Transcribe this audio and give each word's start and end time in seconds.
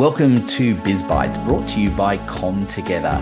Welcome 0.00 0.46
to 0.46 0.74
BizBytes, 0.76 1.44
brought 1.44 1.68
to 1.68 1.78
you 1.78 1.90
by 1.90 2.16
ComTogether, 2.16 3.20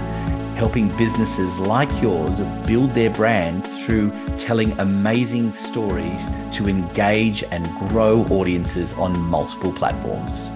helping 0.54 0.96
businesses 0.96 1.58
like 1.58 1.90
yours 2.00 2.40
build 2.68 2.94
their 2.94 3.10
brand 3.10 3.66
through 3.66 4.12
telling 4.36 4.78
amazing 4.78 5.54
stories 5.54 6.28
to 6.52 6.68
engage 6.68 7.42
and 7.42 7.68
grow 7.88 8.22
audiences 8.26 8.92
on 8.92 9.18
multiple 9.18 9.72
platforms. 9.72 10.52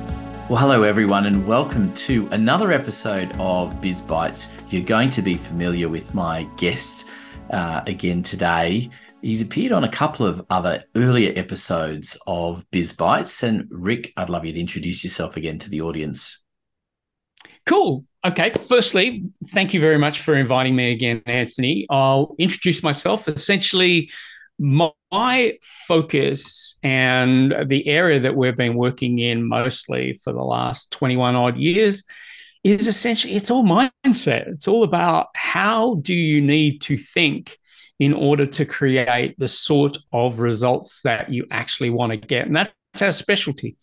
Well, 0.48 0.58
hello 0.58 0.85
everyone, 0.85 1.27
and 1.27 1.44
welcome 1.44 1.92
to 1.94 2.28
another 2.30 2.70
episode 2.70 3.32
of 3.40 3.74
BizBytes. 3.80 4.52
You're 4.70 4.84
going 4.84 5.10
to 5.10 5.22
be 5.22 5.36
familiar 5.36 5.88
with 5.88 6.14
my 6.14 6.44
guests 6.56 7.04
uh, 7.50 7.82
again 7.88 8.22
today. 8.22 8.90
He's 9.22 9.40
appeared 9.40 9.70
on 9.70 9.84
a 9.84 9.88
couple 9.88 10.26
of 10.26 10.44
other 10.50 10.84
earlier 10.96 11.32
episodes 11.36 12.18
of 12.26 12.68
BizBytes. 12.72 13.44
And 13.44 13.68
Rik, 13.71 14.12
I'd 14.16 14.28
love 14.28 14.44
you 14.44 14.52
to 14.52 14.60
introduce 14.60 15.04
yourself 15.04 15.36
again 15.36 15.60
to 15.60 15.71
the 15.71 15.80
audience. 15.80 16.42
Cool. 17.64 18.04
Okay. 18.27 18.50
Firstly, 18.50 19.24
thank 19.48 19.72
you 19.72 19.80
very 19.80 19.96
much 19.96 20.20
for 20.20 20.34
inviting 20.34 20.74
me 20.74 20.90
again, 20.90 21.22
Anthony. 21.27 21.86
I'll 21.88 22.34
introduce 22.38 22.82
myself. 22.82 23.28
Essentially, 23.28 24.10
my 24.58 25.58
focus 25.86 26.77
and 26.82 27.54
the 27.68 27.86
area 27.86 28.18
that 28.18 28.34
we've 28.34 28.56
been 28.56 28.74
working 28.74 29.20
in 29.20 29.48
mostly 29.48 30.14
for 30.14 30.32
the 30.32 30.42
last 30.42 30.91
21 30.92 31.36
odd 31.36 31.56
years 31.56 32.02
is 32.64 32.88
essentially 32.88 33.34
it's 33.34 33.50
all 33.50 33.64
mindset. 33.64 34.48
It's 34.48 34.66
all 34.66 34.82
about 34.82 35.28
how 35.34 35.94
do 36.02 36.14
you 36.14 36.41
need 36.41 36.80
to 36.82 36.96
think 36.96 37.58
in 37.98 38.12
order 38.12 38.46
to 38.46 38.64
create 38.64 39.38
the 39.38 39.48
sort 39.48 39.98
of 40.12 40.41
results 40.41 41.02
that 41.02 41.33
you 41.33 41.46
actually 41.50 41.91
want 41.91 42.12
to 42.12 42.16
get. 42.16 42.46
And 42.46 42.56
that's 42.56 43.02
our 43.02 43.12
specialty. 43.12 43.77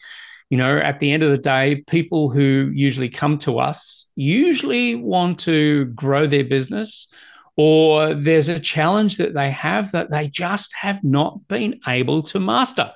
You 0.50 0.58
know, 0.58 0.78
at 0.78 1.00
the 1.00 1.12
end 1.12 1.24
of 1.24 1.30
the 1.30 1.38
day, 1.38 1.84
people 1.88 2.30
who 2.30 2.72
usually 2.74 3.10
come 3.10 3.38
to 3.40 3.60
us 3.60 4.08
usually 4.16 4.96
want 4.96 5.40
to 5.40 5.86
grow 5.86 6.26
their 6.26 6.44
business 6.44 7.08
or 7.56 8.14
there's 8.14 8.50
a 8.50 8.60
challenge 8.60 9.18
that 9.18 9.34
they 9.34 9.52
have 9.52 9.92
that 9.92 10.10
they 10.10 10.30
just 10.30 10.74
have 10.74 11.04
not 11.04 11.46
been 11.50 11.80
able 11.88 12.24
to 12.24 12.40
master. 12.40 12.92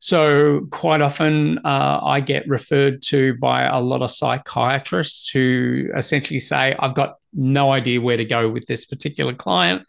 So, 0.00 0.66
quite 0.72 1.00
often, 1.00 1.58
uh, 1.58 2.00
I 2.02 2.18
get 2.18 2.48
referred 2.48 3.02
to 3.02 3.34
by 3.34 3.62
a 3.62 3.78
lot 3.78 4.02
of 4.02 4.10
psychiatrists 4.10 5.30
who 5.30 5.88
essentially 5.96 6.40
say, 6.40 6.74
I've 6.76 6.96
got 6.96 7.14
no 7.32 7.70
idea 7.70 8.00
where 8.00 8.16
to 8.16 8.24
go 8.24 8.48
with 8.48 8.66
this 8.66 8.84
particular 8.84 9.32
client 9.32 9.86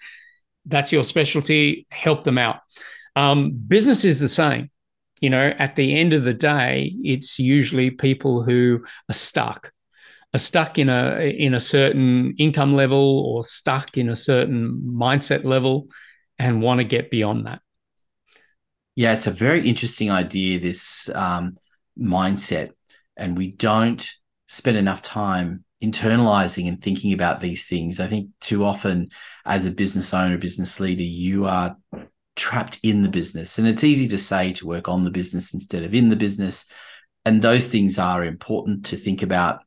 that's 0.66 0.92
your 0.92 1.04
specialty, 1.04 1.86
help 1.92 2.24
them 2.24 2.38
out. 2.38 2.60
Um, 3.16 3.52
business 3.52 4.06
is 4.06 4.20
the 4.20 4.30
same. 4.30 4.70
You 5.22 5.30
know, 5.30 5.54
at 5.58 5.76
the 5.76 5.98
end 5.98 6.14
of 6.14 6.24
the 6.24 6.34
day, 6.34 6.94
it's 7.04 7.40
usually 7.40 7.92
people 7.92 8.44
who 8.44 8.84
are 9.10 9.14
stuck, 9.14 9.72
are 10.34 10.40
stuck 10.40 10.78
in 10.78 10.90
a 10.90 11.34
in 11.38 11.54
a 11.54 11.60
certain 11.60 12.34
income 12.38 12.74
level 12.76 13.20
or 13.26 13.44
stuck 13.44 13.98
in 13.98 14.10
a 14.10 14.16
certain 14.16 14.82
mindset 14.86 15.46
level, 15.46 15.88
and 16.40 16.62
want 16.62 16.80
to 16.80 16.84
get 16.84 17.10
beyond 17.10 17.46
that. 17.46 17.62
Yeah, 18.96 19.14
it's 19.14 19.28
a 19.28 19.32
very 19.32 19.68
interesting 19.68 20.12
idea. 20.12 20.60
This 20.60 21.10
um, 21.16 21.58
mindset, 21.98 22.72
and 23.16 23.38
we 23.38 23.52
don't 23.52 24.10
spend 24.48 24.78
enough 24.78 25.02
time 25.02 25.63
internalizing 25.84 26.68
and 26.68 26.82
thinking 26.82 27.14
about 27.14 27.42
these 27.42 27.68
things. 27.68 28.00
I 28.00 28.08
think 28.08 28.30
too 28.40 28.64
often, 28.64 29.10
as 29.46 29.66
a 29.66 29.72
business 29.72 30.14
owner, 30.14 30.38
business 30.38 30.80
leader, 30.80 31.04
you 31.04 31.46
are 31.46 31.76
trapped 32.36 32.80
in 32.84 33.04
the 33.04 33.10
business. 33.10 33.58
And 33.58 33.68
it's 33.68 33.84
easy 33.84 34.08
to 34.08 34.18
say 34.18 34.54
to 34.54 34.68
work 34.68 34.88
on 34.88 35.04
the 35.04 35.12
business 35.12 35.54
instead 35.54 35.84
of 35.84 35.94
in 35.94 36.10
the 36.10 36.16
business. 36.16 36.72
And 37.26 37.42
those 37.42 37.68
things 37.68 38.00
are 38.00 38.24
important 38.24 38.86
to 38.88 38.96
think 38.98 39.22
about. 39.22 39.60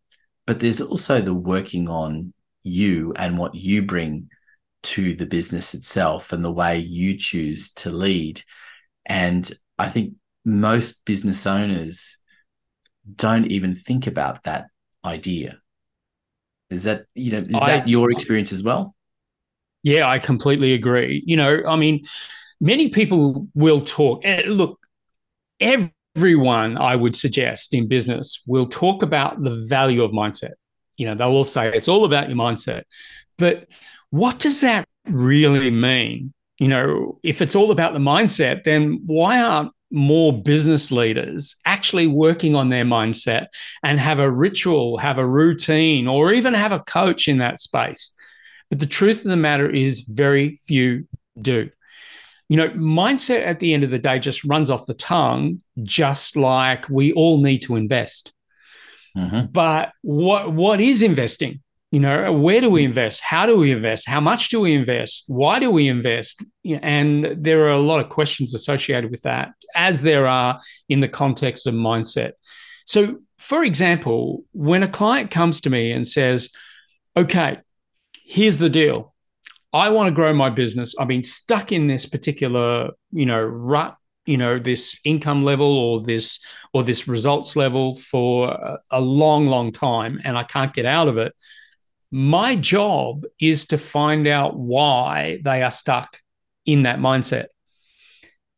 But 0.47 0.61
there's 0.61 0.81
also 0.81 1.21
the 1.21 1.35
working 1.35 1.89
on 1.89 2.33
you 2.63 3.13
and 3.17 3.39
what 3.39 3.55
you 3.55 3.83
bring 3.83 4.31
to 4.85 5.15
the 5.17 5.27
business 5.27 5.75
itself 5.75 6.33
and 6.33 6.45
the 6.45 6.53
way 6.53 6.79
you 6.79 7.19
choose 7.19 7.73
to 7.75 7.91
lead. 7.91 8.43
And 9.05 9.51
I 9.79 9.89
think 9.89 10.15
most 10.45 11.05
business 11.05 11.47
owners 11.47 12.19
don't 13.15 13.47
even 13.47 13.75
think 13.75 14.07
about 14.07 14.45
that 14.45 14.67
idea. 15.05 15.59
Is 16.71 16.85
that 16.85 17.07
you 17.15 17.33
know 17.33 17.39
is 17.39 17.55
I, 17.55 17.79
that 17.79 17.89
your 17.89 18.11
experience 18.11 18.53
as 18.53 18.63
well? 18.63 18.95
Yeah, 19.83 20.09
I 20.09 20.19
completely 20.19 20.73
agree. 20.73 21.23
You 21.27 21.37
know, 21.37 21.63
I 21.67 21.77
mean, 21.77 22.03
many 22.61 22.89
people 22.89 23.47
will 23.55 23.81
talk. 23.83 24.25
Look, 24.47 24.81
everyone 25.61 26.77
I 26.77 26.97
would 26.97 27.15
suggest 27.15 27.73
in 27.73 27.87
business 27.87 28.43
will 28.47 28.67
talk 28.67 29.03
about 29.03 29.43
the 29.43 29.65
value 29.69 30.03
of 30.03 30.11
mindset. 30.11 30.53
You 30.97 31.07
know, 31.07 31.15
they'll 31.15 31.29
all 31.29 31.45
say 31.45 31.69
it's 31.73 31.89
all 31.89 32.05
about 32.05 32.29
your 32.29 32.37
mindset, 32.37 32.83
but 33.39 33.69
what 34.11 34.39
does 34.39 34.61
that 34.63 34.89
really 35.07 35.71
mean? 35.71 36.33
You 36.59 36.69
know, 36.69 37.19
if 37.23 37.43
it's 37.43 37.55
all 37.55 37.71
about 37.71 37.93
the 37.93 37.99
mindset, 37.99 38.65
then 38.65 39.03
why 39.05 39.41
aren't 39.41 39.73
more 39.91 40.33
business 40.33 40.91
leaders 40.91 41.57
actually 41.65 42.07
working 42.07 42.55
on 42.55 42.69
their 42.69 42.85
mindset 42.85 43.47
and 43.83 44.01
have 44.01 44.19
a 44.19 44.31
ritual, 44.31 44.99
have 44.99 45.19
a 45.19 45.27
routine, 45.27 46.09
or 46.09 46.33
even 46.33 46.55
have 46.55 46.73
a 46.73 46.81
coach 46.81 47.29
in 47.29 47.39
that 47.39 47.61
space. 47.61 48.13
But 48.69 48.81
the 48.81 48.87
truth 48.87 49.19
of 49.19 49.31
the 49.31 49.37
matter 49.37 49.71
is, 49.71 50.01
very 50.01 50.57
few 50.67 51.07
do. 51.41 51.71
You 52.49 52.57
know, 52.57 52.69
mindset 52.71 53.47
at 53.47 53.61
the 53.61 53.75
end 53.75 53.85
of 53.85 53.91
the 53.91 53.99
day 53.99 54.19
just 54.19 54.45
runs 54.45 54.71
off 54.71 54.87
the 54.87 54.95
tongue, 54.95 55.61
just 55.83 56.37
like 56.37 56.89
we 56.89 57.13
all 57.13 57.41
need 57.41 57.63
to 57.63 57.77
invest. 57.77 58.33
Mm-hmm. 59.17 59.47
But 59.53 59.93
what 60.03 60.53
what 60.53 60.81
is 60.81 61.03
investing? 61.03 61.61
You 61.97 62.03
know 62.03 62.31
where 62.31 62.61
do 62.61 62.69
we 62.69 62.83
hmm. 62.83 62.89
invest? 62.89 63.23
How 63.23 63.47
do 63.47 63.57
we 63.57 63.73
invest? 63.73 64.07
How 64.07 64.21
much 64.21 64.51
do 64.51 64.61
we 64.61 64.75
invest? 64.75 65.25
Why 65.29 65.59
do 65.59 65.71
we 65.71 65.89
invest? 65.89 66.45
And 66.63 67.25
there 67.39 67.65
are 67.69 67.71
a 67.71 67.79
lot 67.79 68.01
of 68.01 68.11
questions 68.11 68.55
associated 68.55 69.11
with 69.11 69.23
that 69.23 69.55
as 69.75 70.03
there 70.03 70.27
are 70.27 70.61
in 70.91 71.01
the 71.01 71.09
context 71.09 71.67
of 71.67 71.73
mindset. 71.73 72.33
So 72.85 73.21
for 73.39 73.65
example 73.65 74.45
when 74.53 74.83
a 74.83 74.89
client 74.89 75.31
comes 75.31 75.63
to 75.63 75.71
me 75.71 75.91
and 75.91 76.07
says 76.07 76.51
okay 77.17 77.61
here's 78.27 78.59
the 78.59 78.69
deal. 78.69 79.15
I 79.73 79.89
want 79.89 80.09
to 80.09 80.15
grow 80.15 80.35
my 80.35 80.51
business. 80.51 80.95
I've 80.99 81.09
been 81.09 81.23
stuck 81.23 81.73
in 81.73 81.87
this 81.87 82.05
particular 82.05 82.91
you 83.11 83.25
know 83.25 83.43
rut 83.43 83.97
you 84.27 84.37
know 84.37 84.59
this 84.59 84.99
income 85.05 85.45
level 85.45 85.79
or 85.79 86.03
this 86.03 86.41
or 86.75 86.83
this 86.83 87.09
results 87.09 87.57
level 87.57 87.95
for 87.95 88.79
a 88.91 89.01
long 89.01 89.47
long 89.47 89.71
time 89.71 90.21
and 90.25 90.37
i 90.37 90.43
can't 90.43 90.75
get 90.75 90.85
out 90.85 91.07
of 91.07 91.17
it 91.17 91.33
my 92.11 92.57
job 92.57 93.25
is 93.41 93.67
to 93.67 93.79
find 93.79 94.27
out 94.27 94.57
why 94.57 95.41
they 95.43 95.63
are 95.63 95.71
stuck 95.71 96.21
in 96.65 96.83
that 96.83 96.99
mindset. 96.99 97.47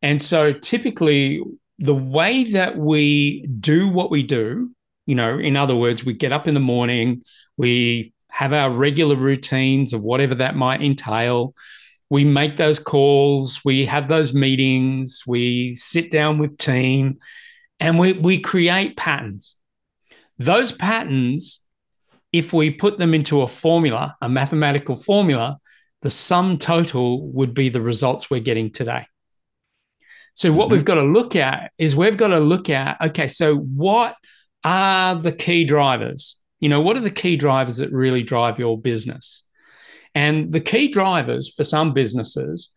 And 0.03 0.20
so 0.20 0.53
typically, 0.53 1.42
the 1.78 1.94
way 1.94 2.44
that 2.44 2.76
we 2.76 3.47
do 3.60 3.88
what 3.88 4.10
we 4.10 4.22
do, 4.22 4.70
you 5.06 5.14
know, 5.14 5.38
in 5.38 5.56
other 5.56 5.76
words, 5.76 6.04
we 6.04 6.12
get 6.12 6.32
up 6.32 6.47
in 6.47 6.54
the 6.54 6.60
morning, 6.60 7.22
we 7.56 8.12
have 8.31 8.53
our 8.53 8.70
regular 8.70 9.16
routines 9.16 9.92
of 9.92 10.03
whatever 10.03 10.36
that 10.36 10.56
might 10.56 10.82
entail. 10.82 11.54
We 12.10 12.25
make 12.25 12.56
those 12.56 12.78
calls, 12.78 13.60
we 13.65 13.86
have 13.86 14.09
those 14.09 14.32
meetings, 14.32 15.22
we 15.26 15.75
sit 15.75 16.10
down 16.10 16.38
with 16.38 16.59
team, 16.59 17.19
and 17.80 17.98
we, 17.98 18.12
we 18.12 18.41
create 18.41 18.97
patterns. 18.97 19.56
Those 20.38 20.72
patterns 20.72 21.60
if 22.33 22.53
we 22.53 22.71
put 22.71 22.99
them 22.99 23.15
into 23.15 23.43
a 23.43 23.49
formula, 23.49 24.16
a 24.21 24.28
mathematical 24.28 24.94
formula, 24.94 25.59
the 26.03 26.11
sum 26.11 26.59
total 26.59 27.27
would 27.33 27.55
be 27.55 27.69
the 27.69 27.81
results 27.81 28.31
we're 28.31 28.41
getting 28.41 28.71
today. 28.71 29.06
So, 30.34 30.53
what 30.53 30.66
mm-hmm. 30.66 30.75
we've 30.75 30.84
got 30.84 30.97
to 30.97 31.03
look 31.03 31.34
at 31.34 31.72
is 31.78 31.97
we've 31.97 32.16
got 32.16 32.28
to 32.28 32.39
look 32.39 32.71
at 32.71 33.00
okay, 33.00 33.28
so 33.28 33.56
what 33.56 34.15
are 34.62 35.15
the 35.15 35.33
key 35.33 35.65
drivers? 35.65 36.36
You 36.60 36.69
know, 36.69 36.80
what 36.80 36.97
are 36.97 37.01
the 37.01 37.10
key 37.10 37.36
drivers 37.36 37.78
that 37.78 37.92
really 37.92 38.22
drive 38.22 38.59
your 38.59 38.80
business? 38.80 39.42
And 40.15 40.53
the 40.53 40.60
key 40.60 40.89
drivers 40.89 41.53
for 41.54 41.65
some 41.65 41.92
businesses 41.92 42.71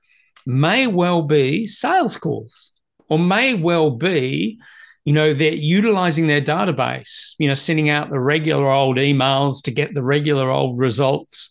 may 0.45 0.87
well 0.87 1.23
be 1.23 1.67
sales 1.67 2.17
calls 2.17 2.71
or 3.09 3.19
may 3.19 3.53
well 3.53 3.91
be 3.91 4.59
you 5.05 5.13
know 5.13 5.33
they're 5.33 5.53
utilizing 5.53 6.27
their 6.27 6.41
database 6.41 7.33
you 7.39 7.47
know 7.47 7.53
sending 7.53 7.89
out 7.89 8.09
the 8.09 8.19
regular 8.19 8.69
old 8.69 8.97
emails 8.97 9.61
to 9.63 9.71
get 9.71 9.93
the 9.93 10.03
regular 10.03 10.49
old 10.49 10.77
results. 10.77 11.49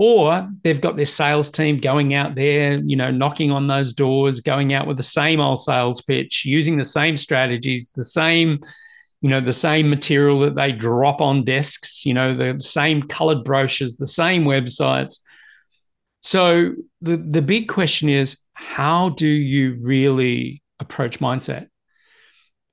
Or 0.00 0.48
they've 0.62 0.80
got 0.80 0.94
their 0.94 1.04
sales 1.04 1.50
team 1.50 1.80
going 1.80 2.14
out 2.14 2.36
there 2.36 2.78
you 2.78 2.94
know 2.94 3.10
knocking 3.10 3.50
on 3.50 3.66
those 3.66 3.92
doors 3.92 4.40
going 4.40 4.72
out 4.72 4.86
with 4.86 4.96
the 4.96 5.02
same 5.02 5.40
old 5.40 5.60
sales 5.60 6.00
pitch 6.00 6.44
using 6.44 6.76
the 6.76 6.84
same 6.84 7.16
strategies 7.16 7.90
the 7.90 8.04
same 8.04 8.60
you 9.22 9.28
know 9.28 9.40
the 9.40 9.52
same 9.52 9.90
material 9.90 10.38
that 10.38 10.54
they 10.54 10.70
drop 10.70 11.20
on 11.20 11.42
desks 11.44 12.06
you 12.06 12.14
know 12.14 12.32
the 12.32 12.60
same 12.60 13.02
colored 13.02 13.42
brochures 13.42 13.96
the 13.96 14.06
same 14.06 14.44
websites. 14.44 15.18
So 16.22 16.74
the 17.00 17.16
the 17.16 17.42
big 17.42 17.68
question 17.68 18.08
is 18.08 18.38
how 18.52 19.10
do 19.10 19.26
you 19.26 19.78
really 19.80 20.62
approach 20.78 21.18
mindset 21.18 21.66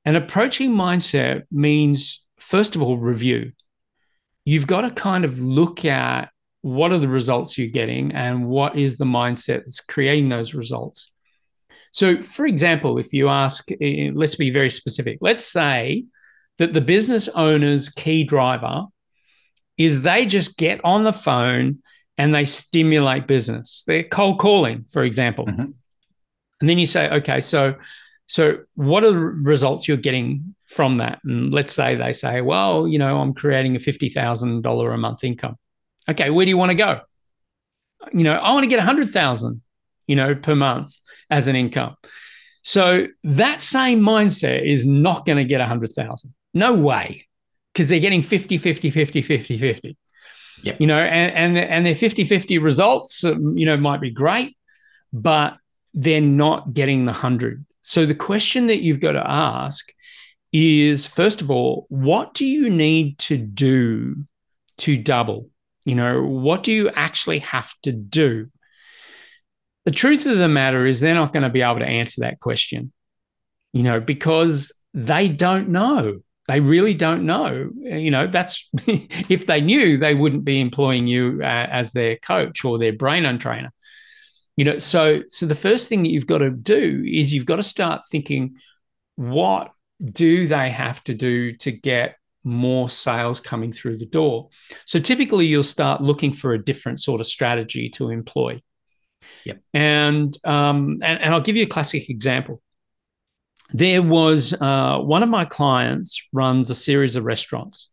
and 0.05 0.15
approaching 0.15 0.71
mindset 0.71 1.43
means, 1.51 2.23
first 2.37 2.75
of 2.75 2.81
all, 2.81 2.97
review. 2.97 3.51
You've 4.45 4.67
got 4.67 4.81
to 4.81 4.91
kind 4.91 5.25
of 5.25 5.39
look 5.39 5.83
at 5.85 6.29
what 6.61 6.91
are 6.91 6.99
the 6.99 7.07
results 7.07 7.57
you're 7.57 7.67
getting 7.67 8.11
and 8.13 8.47
what 8.47 8.75
is 8.75 8.97
the 8.97 9.05
mindset 9.05 9.59
that's 9.59 9.81
creating 9.81 10.29
those 10.29 10.53
results. 10.53 11.11
So, 11.91 12.21
for 12.21 12.45
example, 12.45 12.97
if 12.97 13.13
you 13.13 13.29
ask, 13.29 13.67
let's 13.79 14.35
be 14.35 14.49
very 14.51 14.69
specific. 14.69 15.17
Let's 15.21 15.45
say 15.45 16.05
that 16.57 16.73
the 16.73 16.81
business 16.81 17.27
owner's 17.29 17.89
key 17.89 18.23
driver 18.23 18.85
is 19.77 20.01
they 20.01 20.25
just 20.25 20.57
get 20.57 20.81
on 20.83 21.03
the 21.03 21.13
phone 21.13 21.79
and 22.17 22.33
they 22.33 22.45
stimulate 22.45 23.27
business. 23.27 23.83
They're 23.87 24.03
cold 24.03 24.39
calling, 24.39 24.85
for 24.91 25.03
example. 25.03 25.45
Mm-hmm. 25.45 25.71
And 26.61 26.69
then 26.69 26.77
you 26.77 26.85
say, 26.85 27.09
okay, 27.09 27.41
so 27.41 27.75
so 28.27 28.59
what 28.75 29.03
are 29.03 29.11
the 29.11 29.19
results 29.19 29.87
you're 29.87 29.97
getting 29.97 30.55
from 30.65 30.97
that? 30.97 31.19
And 31.23 31.53
let's 31.53 31.73
say 31.73 31.95
they 31.95 32.13
say, 32.13 32.41
well, 32.41 32.87
you 32.87 32.97
know, 32.97 33.19
I'm 33.19 33.33
creating 33.33 33.75
a 33.75 33.79
fifty 33.79 34.09
thousand 34.09 34.63
dollar 34.63 34.91
a 34.91 34.97
month 34.97 35.23
income. 35.23 35.57
Okay, 36.09 36.29
where 36.29 36.45
do 36.45 36.49
you 36.49 36.57
want 36.57 36.71
to 36.71 36.75
go? 36.75 37.01
You 38.13 38.23
know, 38.23 38.33
I 38.33 38.51
want 38.51 38.63
to 38.63 38.69
get 38.69 38.79
a 38.79 38.83
hundred 38.83 39.09
thousand, 39.09 39.61
you 40.07 40.15
know, 40.15 40.35
per 40.35 40.55
month 40.55 40.93
as 41.29 41.47
an 41.47 41.55
income. 41.55 41.95
So 42.63 43.07
that 43.23 43.61
same 43.61 44.01
mindset 44.01 44.65
is 44.65 44.85
not 44.85 45.25
going 45.25 45.37
to 45.37 45.45
get 45.45 45.61
a 45.61 45.67
hundred 45.67 45.91
thousand. 45.91 46.33
No 46.53 46.73
way. 46.73 47.27
Because 47.73 47.89
they're 47.89 47.99
getting 47.99 48.21
50, 48.21 48.57
50, 48.57 48.89
50, 48.89 49.21
50, 49.21 49.57
50. 49.57 49.97
Yep. 50.63 50.79
You 50.79 50.87
know, 50.87 50.97
and, 50.97 51.57
and, 51.57 51.57
and 51.57 51.85
their 51.85 51.93
50 51.93 52.23
50 52.23 52.57
results, 52.57 53.23
um, 53.23 53.57
you 53.57 53.65
know, 53.65 53.77
might 53.77 53.99
be 53.99 54.09
great, 54.09 54.57
but 55.11 55.57
they're 55.93 56.21
not 56.21 56.73
getting 56.73 57.05
the 57.05 57.11
100. 57.11 57.65
So 57.85 58.07
the 58.07 58.15
question 58.15 58.65
that 58.67 58.81
you've 58.81 58.99
got 58.99 59.11
to 59.11 59.23
ask 59.23 59.93
is 60.51 61.05
first 61.05 61.41
of 61.41 61.51
all, 61.51 61.85
what 61.89 62.33
do 62.33 62.43
you 62.43 62.71
need 62.71 63.19
to 63.19 63.37
do 63.37 64.25
to 64.79 64.97
double? 64.97 65.51
You 65.85 65.93
know, 65.93 66.23
what 66.23 66.63
do 66.63 66.73
you 66.73 66.89
actually 66.89 67.39
have 67.39 67.71
to 67.83 67.91
do? 67.91 68.47
The 69.85 69.91
truth 69.91 70.25
of 70.25 70.39
the 70.39 70.47
matter 70.47 70.87
is, 70.87 70.99
they're 70.99 71.13
not 71.13 71.31
going 71.31 71.43
to 71.43 71.49
be 71.49 71.61
able 71.61 71.77
to 71.77 71.85
answer 71.85 72.21
that 72.21 72.39
question, 72.39 72.91
you 73.71 73.83
know, 73.83 73.99
because 73.99 74.73
they 74.95 75.27
don't 75.27 75.69
know. 75.69 76.21
They 76.47 76.61
really 76.61 76.95
don't 76.95 77.27
know. 77.27 77.69
You 77.81 78.09
know, 78.09 78.25
that's 78.25 78.67
if 78.87 79.45
they 79.45 79.61
knew, 79.61 79.97
they 79.97 80.15
wouldn't 80.15 80.43
be 80.43 80.59
employing 80.59 81.05
you 81.05 81.39
uh, 81.43 81.67
as 81.69 81.91
their 81.91 82.17
coach 82.17 82.65
or 82.65 82.79
their 82.79 82.93
brain 82.93 83.27
on 83.27 83.37
trainer. 83.37 83.71
You 84.57 84.65
know, 84.65 84.77
so 84.77 85.21
so 85.29 85.45
the 85.45 85.55
first 85.55 85.89
thing 85.89 86.03
that 86.03 86.09
you've 86.09 86.27
got 86.27 86.39
to 86.39 86.49
do 86.49 87.03
is 87.05 87.33
you've 87.33 87.45
got 87.45 87.57
to 87.57 87.63
start 87.63 88.01
thinking, 88.09 88.55
what 89.15 89.71
do 90.03 90.47
they 90.47 90.69
have 90.69 91.03
to 91.05 91.13
do 91.13 91.53
to 91.53 91.71
get 91.71 92.15
more 92.43 92.89
sales 92.89 93.39
coming 93.39 93.71
through 93.71 93.97
the 93.97 94.05
door? 94.05 94.49
So 94.85 94.99
typically, 94.99 95.45
you'll 95.45 95.63
start 95.63 96.01
looking 96.01 96.33
for 96.33 96.53
a 96.53 96.63
different 96.63 96.99
sort 97.01 97.21
of 97.21 97.27
strategy 97.27 97.89
to 97.91 98.09
employ. 98.09 98.61
Yep. 99.45 99.61
And 99.73 100.37
um, 100.45 100.99
and, 101.01 101.21
and 101.21 101.33
I'll 101.33 101.41
give 101.41 101.55
you 101.55 101.63
a 101.63 101.67
classic 101.67 102.09
example 102.09 102.61
there 103.73 104.01
was 104.01 104.53
uh, 104.53 104.99
one 104.99 105.23
of 105.23 105.29
my 105.29 105.45
clients 105.45 106.21
runs 106.31 106.69
a 106.69 106.75
series 106.75 107.15
of 107.15 107.25
restaurants. 107.25 107.89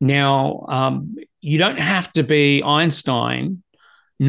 Now, 0.00 0.66
um, 0.68 1.16
you 1.40 1.58
don't 1.58 1.80
have 1.80 2.12
to 2.12 2.22
be 2.22 2.62
Einstein, 2.62 3.62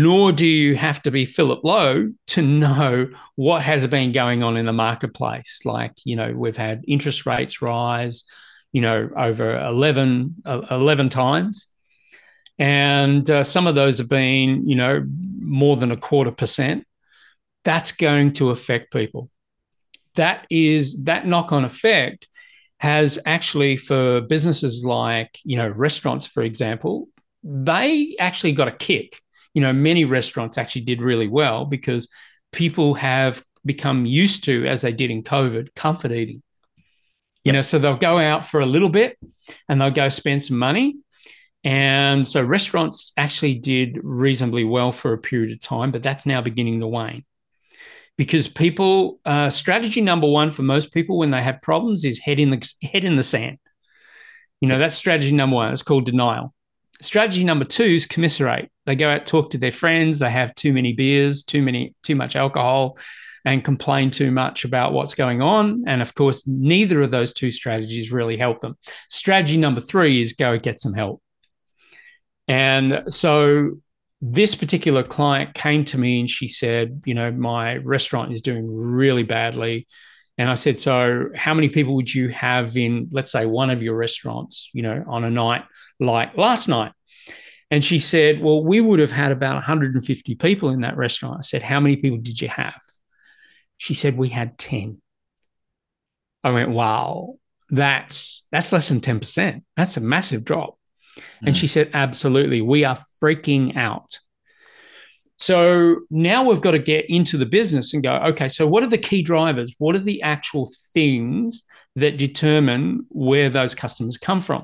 nor 0.03 0.31
do 0.31 0.47
you 0.47 0.75
have 0.75 1.01
to 1.03 1.11
be 1.11 1.25
Philip 1.25 1.63
Lowe 1.63 2.11
to 2.27 2.41
know 2.41 3.09
what 3.35 3.61
has 3.63 3.85
been 3.87 4.11
going 4.11 4.43
on 4.43 4.57
in 4.57 4.65
the 4.65 4.73
marketplace. 4.73 5.61
Like, 5.63 5.93
you 6.03 6.15
know, 6.15 6.33
we've 6.33 6.57
had 6.57 6.83
interest 6.87 7.25
rates 7.25 7.61
rise, 7.61 8.23
you 8.71 8.81
know, 8.81 9.09
over 9.17 9.59
11, 9.59 10.35
uh, 10.45 10.61
11 10.71 11.09
times. 11.09 11.67
And 12.57 13.29
uh, 13.29 13.43
some 13.43 13.67
of 13.67 13.75
those 13.75 13.97
have 13.99 14.09
been, 14.09 14.67
you 14.67 14.75
know, 14.75 15.05
more 15.39 15.75
than 15.75 15.91
a 15.91 15.97
quarter 15.97 16.31
percent. 16.31 16.85
That's 17.63 17.91
going 17.91 18.33
to 18.33 18.49
affect 18.51 18.93
people 18.93 19.29
that 20.15 20.47
is 20.49 21.03
that 21.03 21.27
knock-on 21.27 21.65
effect 21.65 22.27
has 22.79 23.19
actually 23.25 23.77
for 23.77 24.21
businesses 24.21 24.83
like 24.83 25.39
you 25.43 25.57
know 25.57 25.67
restaurants 25.69 26.25
for 26.25 26.43
example 26.43 27.07
they 27.43 28.15
actually 28.19 28.51
got 28.51 28.67
a 28.67 28.71
kick 28.71 29.21
you 29.55 29.61
know 29.61 29.73
many 29.73 30.05
restaurants 30.05 30.59
actually 30.59 30.81
did 30.81 31.01
really 31.01 31.27
well 31.27 31.65
because 31.65 32.07
people 32.51 32.93
have 32.93 33.43
become 33.65 34.05
used 34.05 34.43
to 34.43 34.67
as 34.67 34.83
they 34.83 34.91
did 34.91 35.09
in 35.09 35.23
covid 35.23 35.73
comfort 35.75 36.11
eating 36.11 36.43
you 37.43 37.51
know 37.51 37.63
so 37.63 37.79
they'll 37.79 37.97
go 37.97 38.19
out 38.19 38.45
for 38.45 38.59
a 38.59 38.65
little 38.65 38.89
bit 38.89 39.17
and 39.67 39.81
they'll 39.81 39.89
go 39.89 40.09
spend 40.09 40.43
some 40.43 40.59
money 40.59 40.95
and 41.63 42.27
so 42.27 42.43
restaurants 42.43 43.11
actually 43.17 43.55
did 43.55 43.97
reasonably 44.03 44.63
well 44.63 44.91
for 44.91 45.13
a 45.13 45.17
period 45.17 45.51
of 45.51 45.59
time 45.59 45.91
but 45.91 46.03
that's 46.03 46.27
now 46.27 46.41
beginning 46.41 46.79
to 46.79 46.87
wane 46.87 47.23
because 48.17 48.47
people 48.47 49.19
uh, 49.25 49.49
strategy 49.49 50.01
number 50.01 50.27
one 50.27 50.51
for 50.51 50.63
most 50.63 50.93
people 50.93 51.17
when 51.17 51.31
they 51.31 51.41
have 51.41 51.61
problems 51.61 52.05
is 52.05 52.19
head 52.19 52.39
in 52.39 52.49
the 52.49 52.73
head 52.81 53.03
in 53.03 53.15
the 53.15 53.23
sand. 53.23 53.57
You 54.61 54.69
know 54.69 54.79
that's 54.79 54.95
strategy 54.95 55.33
number 55.33 55.55
one. 55.55 55.71
It's 55.71 55.83
called 55.83 56.05
denial. 56.05 56.53
Strategy 57.01 57.43
number 57.43 57.65
two 57.65 57.83
is 57.83 58.07
commiserate. 58.07 58.69
They 58.85 58.95
go 58.95 59.09
out 59.09 59.25
talk 59.25 59.49
to 59.51 59.57
their 59.57 59.71
friends. 59.71 60.19
They 60.19 60.29
have 60.29 60.55
too 60.55 60.73
many 60.73 60.93
beers, 60.93 61.43
too 61.43 61.61
many 61.61 61.93
too 62.03 62.15
much 62.15 62.35
alcohol, 62.35 62.97
and 63.43 63.63
complain 63.63 64.11
too 64.11 64.31
much 64.31 64.65
about 64.65 64.93
what's 64.93 65.15
going 65.15 65.41
on. 65.41 65.83
And 65.87 66.01
of 66.01 66.13
course, 66.13 66.47
neither 66.47 67.01
of 67.01 67.11
those 67.11 67.33
two 67.33 67.51
strategies 67.51 68.11
really 68.11 68.37
help 68.37 68.61
them. 68.61 68.77
Strategy 69.09 69.57
number 69.57 69.81
three 69.81 70.21
is 70.21 70.33
go 70.33 70.57
get 70.57 70.79
some 70.79 70.93
help. 70.93 71.21
And 72.47 73.03
so 73.09 73.71
this 74.21 74.55
particular 74.55 75.03
client 75.03 75.53
came 75.53 75.85
to 75.85 75.97
me 75.97 76.19
and 76.19 76.29
she 76.29 76.47
said, 76.47 77.03
you 77.05 77.13
know, 77.13 77.31
my 77.31 77.77
restaurant 77.77 78.31
is 78.33 78.41
doing 78.41 78.65
really 78.67 79.23
badly. 79.23 79.87
And 80.37 80.49
I 80.49 80.55
said, 80.55 80.77
so 80.79 81.29
how 81.35 81.53
many 81.53 81.69
people 81.69 81.95
would 81.95 82.13
you 82.13 82.29
have 82.29 82.75
in, 82.75 83.07
let's 83.11 83.31
say, 83.31 83.45
one 83.45 83.69
of 83.69 83.81
your 83.81 83.95
restaurants, 83.95 84.69
you 84.73 84.81
know, 84.81 85.03
on 85.07 85.23
a 85.23 85.29
night 85.29 85.63
like 85.99 86.37
last 86.37 86.67
night? 86.67 86.91
And 87.71 87.83
she 87.83 87.99
said, 87.99 88.41
well, 88.41 88.63
we 88.63 88.81
would 88.81 88.99
have 88.99 89.11
had 89.11 89.31
about 89.31 89.55
150 89.55 90.35
people 90.35 90.69
in 90.69 90.81
that 90.81 90.97
restaurant. 90.97 91.37
I 91.39 91.41
said, 91.41 91.63
how 91.63 91.79
many 91.79 91.95
people 91.95 92.19
did 92.19 92.41
you 92.41 92.49
have? 92.49 92.79
She 93.77 93.93
said, 93.93 94.17
we 94.17 94.29
had 94.29 94.57
10. 94.57 95.01
I 96.43 96.51
went, 96.51 96.69
wow, 96.69 97.35
that's 97.69 98.45
that's 98.51 98.71
less 98.71 98.89
than 98.89 99.01
10%. 99.01 99.63
That's 99.75 99.97
a 99.97 100.01
massive 100.01 100.43
drop. 100.43 100.77
And 101.41 101.55
she 101.55 101.67
mm. 101.67 101.69
said, 101.69 101.91
Absolutely. 101.93 102.61
We 102.61 102.83
are 102.83 102.99
freaking 103.21 103.75
out. 103.75 104.19
So 105.37 105.97
now 106.09 106.43
we've 106.43 106.61
got 106.61 106.71
to 106.71 106.79
get 106.79 107.09
into 107.09 107.37
the 107.37 107.45
business 107.45 107.93
and 107.93 108.01
go, 108.01 108.13
okay, 108.29 108.47
so 108.47 108.65
what 108.65 108.83
are 108.83 108.89
the 108.89 108.97
key 108.97 109.21
drivers? 109.21 109.75
What 109.79 109.95
are 109.95 109.99
the 109.99 110.21
actual 110.21 110.69
things 110.93 111.63
that 111.95 112.17
determine 112.17 113.05
where 113.09 113.49
those 113.49 113.75
customers 113.75 114.17
come 114.17 114.41
from? 114.41 114.63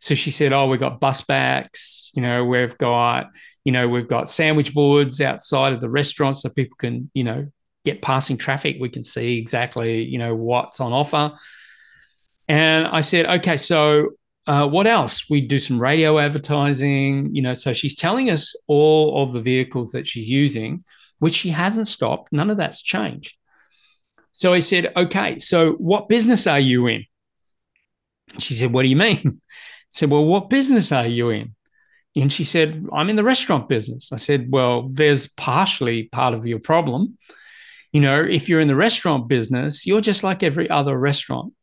So 0.00 0.14
she 0.14 0.30
said, 0.30 0.52
oh, 0.52 0.66
we've 0.66 0.80
got 0.80 1.00
bus 1.00 1.22
backs, 1.22 2.10
you 2.14 2.22
know, 2.22 2.44
we've 2.44 2.76
got, 2.78 3.28
you 3.64 3.72
know, 3.72 3.88
we've 3.88 4.08
got 4.08 4.28
sandwich 4.28 4.74
boards 4.74 5.20
outside 5.20 5.72
of 5.72 5.80
the 5.80 5.88
restaurant 5.88 6.36
so 6.36 6.48
people 6.50 6.76
can, 6.78 7.10
you 7.14 7.24
know, 7.24 7.46
get 7.84 8.02
passing 8.02 8.36
traffic. 8.36 8.76
We 8.80 8.88
can 8.88 9.04
see 9.04 9.38
exactly, 9.38 10.02
you 10.02 10.18
know, 10.18 10.34
what's 10.34 10.80
on 10.80 10.92
offer. 10.92 11.32
And 12.48 12.86
I 12.86 13.00
said, 13.00 13.26
okay, 13.26 13.56
so 13.56 14.10
uh, 14.46 14.68
what 14.68 14.86
else? 14.86 15.28
We 15.28 15.40
do 15.40 15.58
some 15.58 15.80
radio 15.80 16.18
advertising, 16.18 17.34
you 17.34 17.42
know. 17.42 17.54
So 17.54 17.72
she's 17.72 17.96
telling 17.96 18.30
us 18.30 18.54
all 18.66 19.22
of 19.22 19.32
the 19.32 19.40
vehicles 19.40 19.92
that 19.92 20.06
she's 20.06 20.28
using, 20.28 20.82
which 21.18 21.34
she 21.34 21.50
hasn't 21.50 21.88
stopped. 21.88 22.32
None 22.32 22.50
of 22.50 22.56
that's 22.56 22.82
changed. 22.82 23.36
So 24.32 24.52
I 24.52 24.60
said, 24.60 24.92
okay, 24.94 25.38
so 25.38 25.72
what 25.72 26.08
business 26.08 26.46
are 26.46 26.60
you 26.60 26.86
in? 26.86 27.04
She 28.38 28.54
said, 28.54 28.72
what 28.72 28.82
do 28.82 28.88
you 28.88 28.96
mean? 28.96 29.20
I 29.24 29.40
said, 29.92 30.10
well, 30.10 30.24
what 30.24 30.50
business 30.50 30.92
are 30.92 31.06
you 31.06 31.30
in? 31.30 31.54
And 32.14 32.32
she 32.32 32.44
said, 32.44 32.86
I'm 32.92 33.10
in 33.10 33.16
the 33.16 33.24
restaurant 33.24 33.68
business. 33.68 34.12
I 34.12 34.16
said, 34.16 34.48
well, 34.50 34.88
there's 34.90 35.26
partially 35.26 36.04
part 36.04 36.34
of 36.34 36.46
your 36.46 36.58
problem. 36.58 37.18
You 37.92 38.00
know, 38.00 38.22
if 38.22 38.48
you're 38.48 38.60
in 38.60 38.68
the 38.68 38.76
restaurant 38.76 39.28
business, 39.28 39.86
you're 39.86 40.00
just 40.00 40.22
like 40.22 40.42
every 40.42 40.68
other 40.68 40.98
restaurant. 40.98 41.54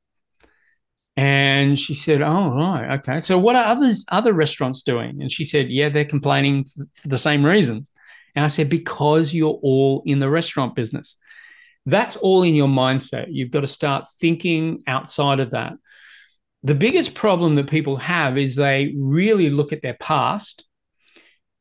And 1.16 1.80
she 1.80 1.94
said, 1.94 2.22
"Oh, 2.22 2.50
right, 2.50 2.98
okay. 3.00 3.20
So 3.20 3.38
what 3.38 3.56
are 3.56 3.66
others 3.66 4.06
other 4.10 4.34
restaurants 4.34 4.82
doing?" 4.82 5.22
And 5.22 5.32
she 5.32 5.46
said, 5.46 5.70
"Yeah, 5.70 5.90
they're 5.90 6.06
complaining 6.06 6.66
for 6.66 7.08
the 7.08 7.18
same 7.18 7.46
reasons." 7.46 7.92
And 8.36 8.44
I 8.44 8.48
said, 8.48 8.68
"Because 8.70 9.34
you're 9.34 9.60
all 9.62 10.02
in 10.06 10.20
the 10.20 10.30
restaurant 10.30 10.76
business. 10.76 11.16
That's 11.86 12.16
all 12.16 12.42
in 12.44 12.56
your 12.56 12.68
mindset. 12.68 13.28
You've 13.30 13.52
got 13.52 13.62
to 13.62 13.68
start 13.68 14.08
thinking 14.20 14.82
outside 14.88 15.40
of 15.40 15.52
that." 15.52 15.74
The 16.64 16.76
biggest 16.76 17.14
problem 17.14 17.56
that 17.56 17.70
people 17.70 17.98
have 17.98 18.38
is 18.38 18.56
they 18.56 18.96
really 18.98 19.50
look 19.52 19.72
at 19.72 19.82
their 19.84 19.98
past, 20.00 20.66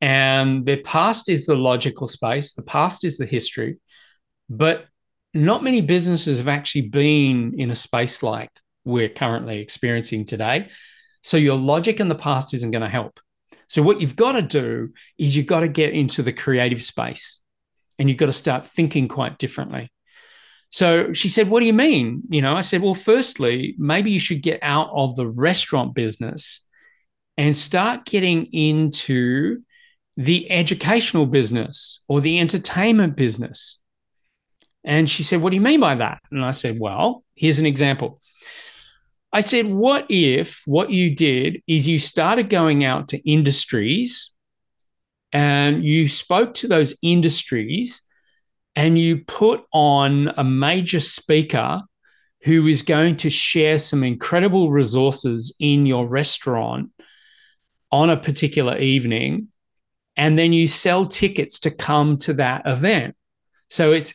and 0.00 0.64
their 0.64 0.80
past 0.82 1.28
is 1.28 1.44
the 1.44 1.56
logical 1.56 2.06
space. 2.06 2.54
The 2.54 2.62
past 2.62 3.04
is 3.04 3.18
the 3.18 3.26
history, 3.26 3.76
but 4.48 4.86
not 5.34 5.62
many 5.62 5.82
businesses 5.82 6.38
have 6.38 6.48
actually 6.48 6.88
been 6.88 7.52
in 7.58 7.70
a 7.70 7.74
space 7.74 8.22
like 8.22 8.50
we're 8.84 9.08
currently 9.08 9.60
experiencing 9.60 10.24
today. 10.24 10.68
So 11.22 11.36
your 11.36 11.56
logic 11.56 12.00
in 12.00 12.08
the 12.08 12.14
past 12.14 12.54
isn't 12.54 12.70
going 12.70 12.82
to 12.82 12.88
help. 12.88 13.20
So 13.68 13.82
what 13.82 14.00
you've 14.00 14.16
got 14.16 14.32
to 14.32 14.42
do 14.42 14.92
is 15.18 15.36
you've 15.36 15.46
got 15.46 15.60
to 15.60 15.68
get 15.68 15.92
into 15.92 16.22
the 16.22 16.32
creative 16.32 16.82
space 16.82 17.40
and 17.98 18.08
you've 18.08 18.18
got 18.18 18.26
to 18.26 18.32
start 18.32 18.66
thinking 18.66 19.08
quite 19.08 19.38
differently. 19.38 19.90
So 20.70 21.12
she 21.12 21.28
said, 21.28 21.48
What 21.48 21.60
do 21.60 21.66
you 21.66 21.72
mean? 21.72 22.22
You 22.30 22.42
know, 22.42 22.56
I 22.56 22.62
said, 22.62 22.80
Well, 22.80 22.94
firstly, 22.94 23.74
maybe 23.78 24.10
you 24.10 24.18
should 24.18 24.42
get 24.42 24.58
out 24.62 24.88
of 24.90 25.14
the 25.16 25.28
restaurant 25.28 25.94
business 25.94 26.60
and 27.36 27.56
start 27.56 28.06
getting 28.06 28.46
into 28.46 29.62
the 30.16 30.50
educational 30.50 31.26
business 31.26 32.00
or 32.08 32.20
the 32.20 32.40
entertainment 32.40 33.16
business. 33.16 33.78
And 34.82 35.08
she 35.08 35.22
said, 35.22 35.42
What 35.42 35.50
do 35.50 35.56
you 35.56 35.62
mean 35.62 35.80
by 35.80 35.94
that? 35.96 36.20
And 36.30 36.44
I 36.44 36.52
said, 36.52 36.78
Well, 36.80 37.22
here's 37.34 37.58
an 37.58 37.66
example. 37.66 38.21
I 39.32 39.40
said, 39.40 39.66
What 39.66 40.06
if 40.10 40.62
what 40.66 40.90
you 40.90 41.14
did 41.14 41.62
is 41.66 41.88
you 41.88 41.98
started 41.98 42.50
going 42.50 42.84
out 42.84 43.08
to 43.08 43.30
industries 43.30 44.30
and 45.32 45.82
you 45.82 46.08
spoke 46.08 46.54
to 46.54 46.68
those 46.68 46.94
industries 47.02 48.02
and 48.76 48.98
you 48.98 49.24
put 49.24 49.64
on 49.72 50.28
a 50.36 50.44
major 50.44 51.00
speaker 51.00 51.82
who 52.42 52.66
is 52.66 52.82
going 52.82 53.16
to 53.16 53.30
share 53.30 53.78
some 53.78 54.02
incredible 54.02 54.70
resources 54.70 55.54
in 55.60 55.86
your 55.86 56.06
restaurant 56.06 56.90
on 57.90 58.10
a 58.10 58.16
particular 58.16 58.76
evening 58.78 59.48
and 60.16 60.38
then 60.38 60.52
you 60.52 60.66
sell 60.66 61.06
tickets 61.06 61.60
to 61.60 61.70
come 61.70 62.18
to 62.18 62.34
that 62.34 62.62
event. 62.66 63.16
So 63.70 63.92
it's 63.92 64.14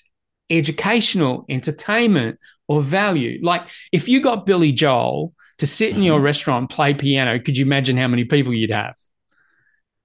educational 0.49 1.45
entertainment 1.49 2.39
or 2.67 2.81
value 2.81 3.39
like 3.43 3.67
if 3.91 4.07
you 4.07 4.21
got 4.21 4.45
billy 4.45 4.71
joel 4.71 5.33
to 5.57 5.65
sit 5.65 5.95
in 5.95 6.03
your 6.03 6.17
mm-hmm. 6.17 6.25
restaurant 6.25 6.61
and 6.63 6.69
play 6.69 6.93
piano 6.93 7.39
could 7.39 7.57
you 7.57 7.65
imagine 7.65 7.97
how 7.97 8.07
many 8.07 8.25
people 8.25 8.53
you'd 8.53 8.71
have 8.71 8.95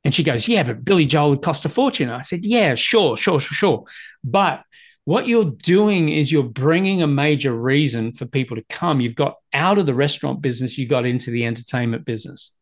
and 0.05 0.15
she 0.15 0.23
goes, 0.23 0.49
Yeah, 0.49 0.63
but 0.63 0.85
Billy 0.85 1.07
Joel 1.07 1.31
would 1.31 1.43
cost 1.43 1.65
a 1.65 1.69
fortune. 1.69 2.11
I 2.11 2.23
said, 2.23 2.45
Yeah, 2.45 2.75
sure, 2.75 3.17
sure, 3.17 3.41
sure, 3.41 3.55
sure. 3.55 3.85
But 4.25 4.65
what 5.05 5.27
you're 5.27 5.51
doing 5.51 6.09
is 6.09 6.31
you're 6.31 6.43
bringing 6.43 7.03
a 7.03 7.07
major 7.07 7.55
reason 7.55 8.13
for 8.13 8.25
people 8.25 8.57
to 8.57 8.65
come. 8.69 9.01
You've 9.01 9.17
got 9.17 9.37
out 9.53 9.79
of 9.79 9.87
the 9.87 9.95
restaurant 9.95 10.41
business, 10.43 10.79
you 10.79 10.87
got 10.87 11.07
into 11.07 11.31
the 11.31 11.45
entertainment 11.45 12.05
business. 12.05 12.53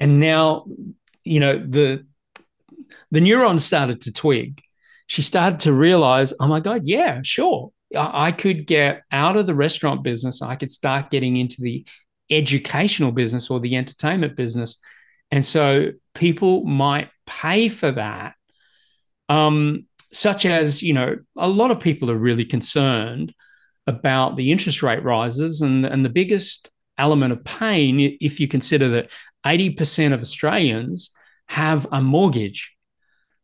And 0.00 0.20
now, 0.20 0.66
you 1.24 1.40
know, 1.40 1.58
the 1.58 2.06
the 3.10 3.20
neurons 3.20 3.64
started 3.64 4.02
to 4.02 4.12
twig. 4.12 4.60
She 5.06 5.22
started 5.22 5.60
to 5.60 5.72
realize, 5.72 6.32
oh 6.40 6.46
my 6.46 6.60
God, 6.60 6.82
yeah, 6.84 7.20
sure. 7.22 7.72
I 7.96 8.32
could 8.32 8.66
get 8.66 9.02
out 9.10 9.36
of 9.36 9.46
the 9.46 9.54
restaurant 9.54 10.02
business. 10.02 10.42
I 10.42 10.56
could 10.56 10.70
start 10.70 11.10
getting 11.10 11.36
into 11.36 11.60
the 11.60 11.86
educational 12.30 13.12
business 13.12 13.50
or 13.50 13.60
the 13.60 13.76
entertainment 13.76 14.36
business 14.36 14.78
and 15.32 15.44
so 15.44 15.88
people 16.14 16.62
might 16.64 17.08
pay 17.26 17.70
for 17.70 17.90
that. 17.90 18.34
Um, 19.30 19.86
such 20.12 20.44
as, 20.44 20.82
you 20.82 20.92
know, 20.92 21.16
a 21.38 21.48
lot 21.48 21.70
of 21.70 21.80
people 21.80 22.10
are 22.10 22.16
really 22.16 22.44
concerned 22.44 23.34
about 23.86 24.36
the 24.36 24.52
interest 24.52 24.82
rate 24.82 25.02
rises. 25.02 25.62
And, 25.62 25.86
and 25.86 26.04
the 26.04 26.10
biggest 26.10 26.70
element 26.98 27.32
of 27.32 27.42
pain, 27.44 28.18
if 28.20 28.40
you 28.40 28.46
consider 28.46 28.90
that 28.90 29.10
80% 29.44 30.12
of 30.12 30.20
Australians 30.20 31.12
have 31.46 31.86
a 31.90 32.02
mortgage. 32.02 32.76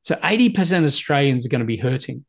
So 0.02 0.14
80% 0.16 0.80
of 0.80 0.84
Australians 0.84 1.46
are 1.46 1.48
going 1.48 1.60
to 1.60 1.64
be 1.64 1.78
hurting. 1.78 2.26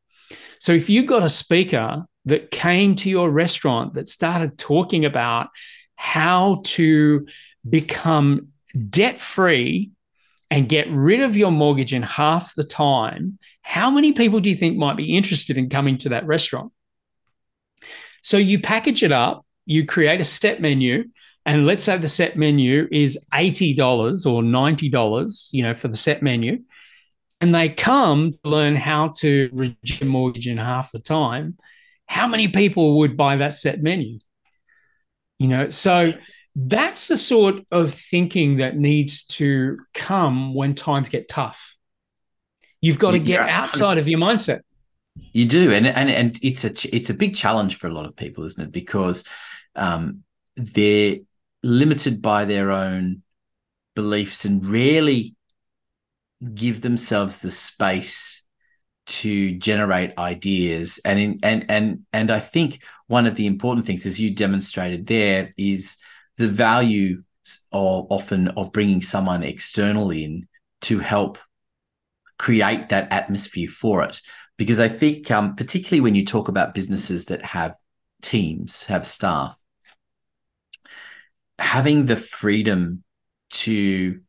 So 0.61 0.71
if 0.71 0.89
you've 0.89 1.05
got 1.05 1.23
a 1.23 1.29
speaker 1.29 2.05
that 2.25 2.51
came 2.51 2.95
to 2.97 3.09
your 3.09 3.29
restaurant 3.29 3.93
that 3.93 4.07
started 4.07 4.57
talking 4.57 5.05
about 5.05 5.49
how 5.95 6.61
to 6.63 7.25
become 7.67 8.49
debt 8.89 9.19
free 9.19 9.91
and 10.51 10.69
get 10.69 10.89
rid 10.89 11.21
of 11.21 11.37
your 11.37 11.51
mortgage 11.51 11.93
in 11.93 12.01
half 12.01 12.55
the 12.55 12.63
time, 12.63 13.37
how 13.61 13.89
many 13.89 14.13
people 14.13 14.39
do 14.39 14.49
you 14.49 14.55
think 14.55 14.77
might 14.77 14.97
be 14.97 15.15
interested 15.15 15.57
in 15.57 15.69
coming 15.69 15.97
to 15.97 16.09
that 16.09 16.25
restaurant? 16.25 16.71
So 18.21 18.37
you 18.37 18.59
package 18.59 19.03
it 19.03 19.11
up, 19.11 19.45
you 19.65 19.85
create 19.85 20.21
a 20.21 20.25
set 20.25 20.61
menu, 20.61 21.05
and 21.45 21.65
let's 21.65 21.83
say 21.83 21.97
the 21.97 22.07
set 22.07 22.37
menu 22.37 22.87
is 22.91 23.17
$80 23.33 23.77
or 24.25 24.41
$90, 24.41 25.49
you 25.53 25.63
know, 25.63 25.73
for 25.73 25.87
the 25.87 25.97
set 25.97 26.21
menu. 26.21 26.63
And 27.41 27.55
they 27.55 27.69
come 27.69 28.31
to 28.31 28.39
learn 28.43 28.75
how 28.75 29.11
to 29.19 29.49
reduce 29.53 30.01
your 30.01 30.09
mortgage 30.09 30.47
in 30.47 30.57
half 30.57 30.91
the 30.91 30.99
time. 30.99 31.57
How 32.09 32.27
many 32.27 32.47
people 32.47 32.97
would 32.97 33.15
buy 33.15 33.35
that 33.35 33.53
set 33.53 33.83
menu? 33.83 34.17
You 35.37 35.47
know, 35.47 35.69
so 35.69 36.13
that's 36.55 37.07
the 37.07 37.19
sort 37.19 37.63
of 37.71 37.93
thinking 37.93 38.57
that 38.57 38.75
needs 38.75 39.25
to 39.25 39.77
come 39.93 40.55
when 40.55 40.73
times 40.73 41.09
get 41.09 41.29
tough. 41.29 41.75
You've 42.81 42.97
got 42.97 43.11
to 43.11 43.19
get 43.19 43.41
outside 43.41 43.99
of 43.99 44.07
your 44.07 44.19
mindset. 44.19 44.61
You 45.33 45.45
do, 45.45 45.71
and 45.71 45.85
and 45.85 46.09
and 46.09 46.39
it's 46.41 46.65
a 46.65 46.95
it's 46.95 47.11
a 47.11 47.13
big 47.13 47.35
challenge 47.35 47.77
for 47.77 47.85
a 47.87 47.93
lot 47.93 48.05
of 48.05 48.15
people, 48.15 48.43
isn't 48.45 48.63
it? 48.63 48.71
Because 48.71 49.23
um, 49.75 50.23
they're 50.57 51.17
limited 51.61 52.23
by 52.23 52.45
their 52.45 52.71
own 52.71 53.21
beliefs 53.95 54.45
and 54.45 54.67
rarely 54.67 55.35
give 56.55 56.81
themselves 56.81 57.39
the 57.39 57.51
space 57.51 58.45
to 59.09 59.55
generate 59.55 60.17
ideas. 60.17 60.99
And 61.03 61.19
in 61.19 61.39
and 61.43 61.65
and 61.69 62.05
and 62.13 62.31
I 62.31 62.39
think 62.39 62.83
one 63.07 63.25
of 63.25 63.35
the 63.35 63.47
important 63.47 63.85
things, 63.85 64.05
as 64.05 64.19
you 64.19 64.33
demonstrated 64.33 65.07
there, 65.07 65.51
is 65.57 65.97
the 66.37 66.47
value 66.47 67.23
of 67.71 68.07
often 68.09 68.49
of 68.49 68.71
bringing 68.71 69.01
someone 69.01 69.43
external 69.43 70.11
in 70.11 70.47
to 70.81 70.99
help 70.99 71.39
create 72.37 72.89
that 72.89 73.11
atmosphere 73.11 73.67
for 73.67 74.03
it. 74.03 74.21
Because 74.57 74.79
I 74.79 74.89
think, 74.89 75.31
um, 75.31 75.55
particularly 75.55 76.01
when 76.01 76.15
you 76.15 76.25
talk 76.25 76.47
about 76.47 76.73
businesses 76.73 77.25
that 77.25 77.43
have 77.43 77.75
teams, 78.21 78.83
have 78.85 79.07
staff, 79.07 79.57
having 81.57 82.05
the 82.05 82.15
freedom 82.15 83.03
to 83.51 84.19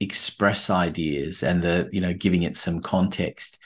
express 0.00 0.70
ideas 0.70 1.42
and 1.42 1.60
the 1.60 1.88
you 1.90 2.00
know 2.00 2.12
giving 2.12 2.44
it 2.44 2.56
some 2.56 2.80
context 2.80 3.58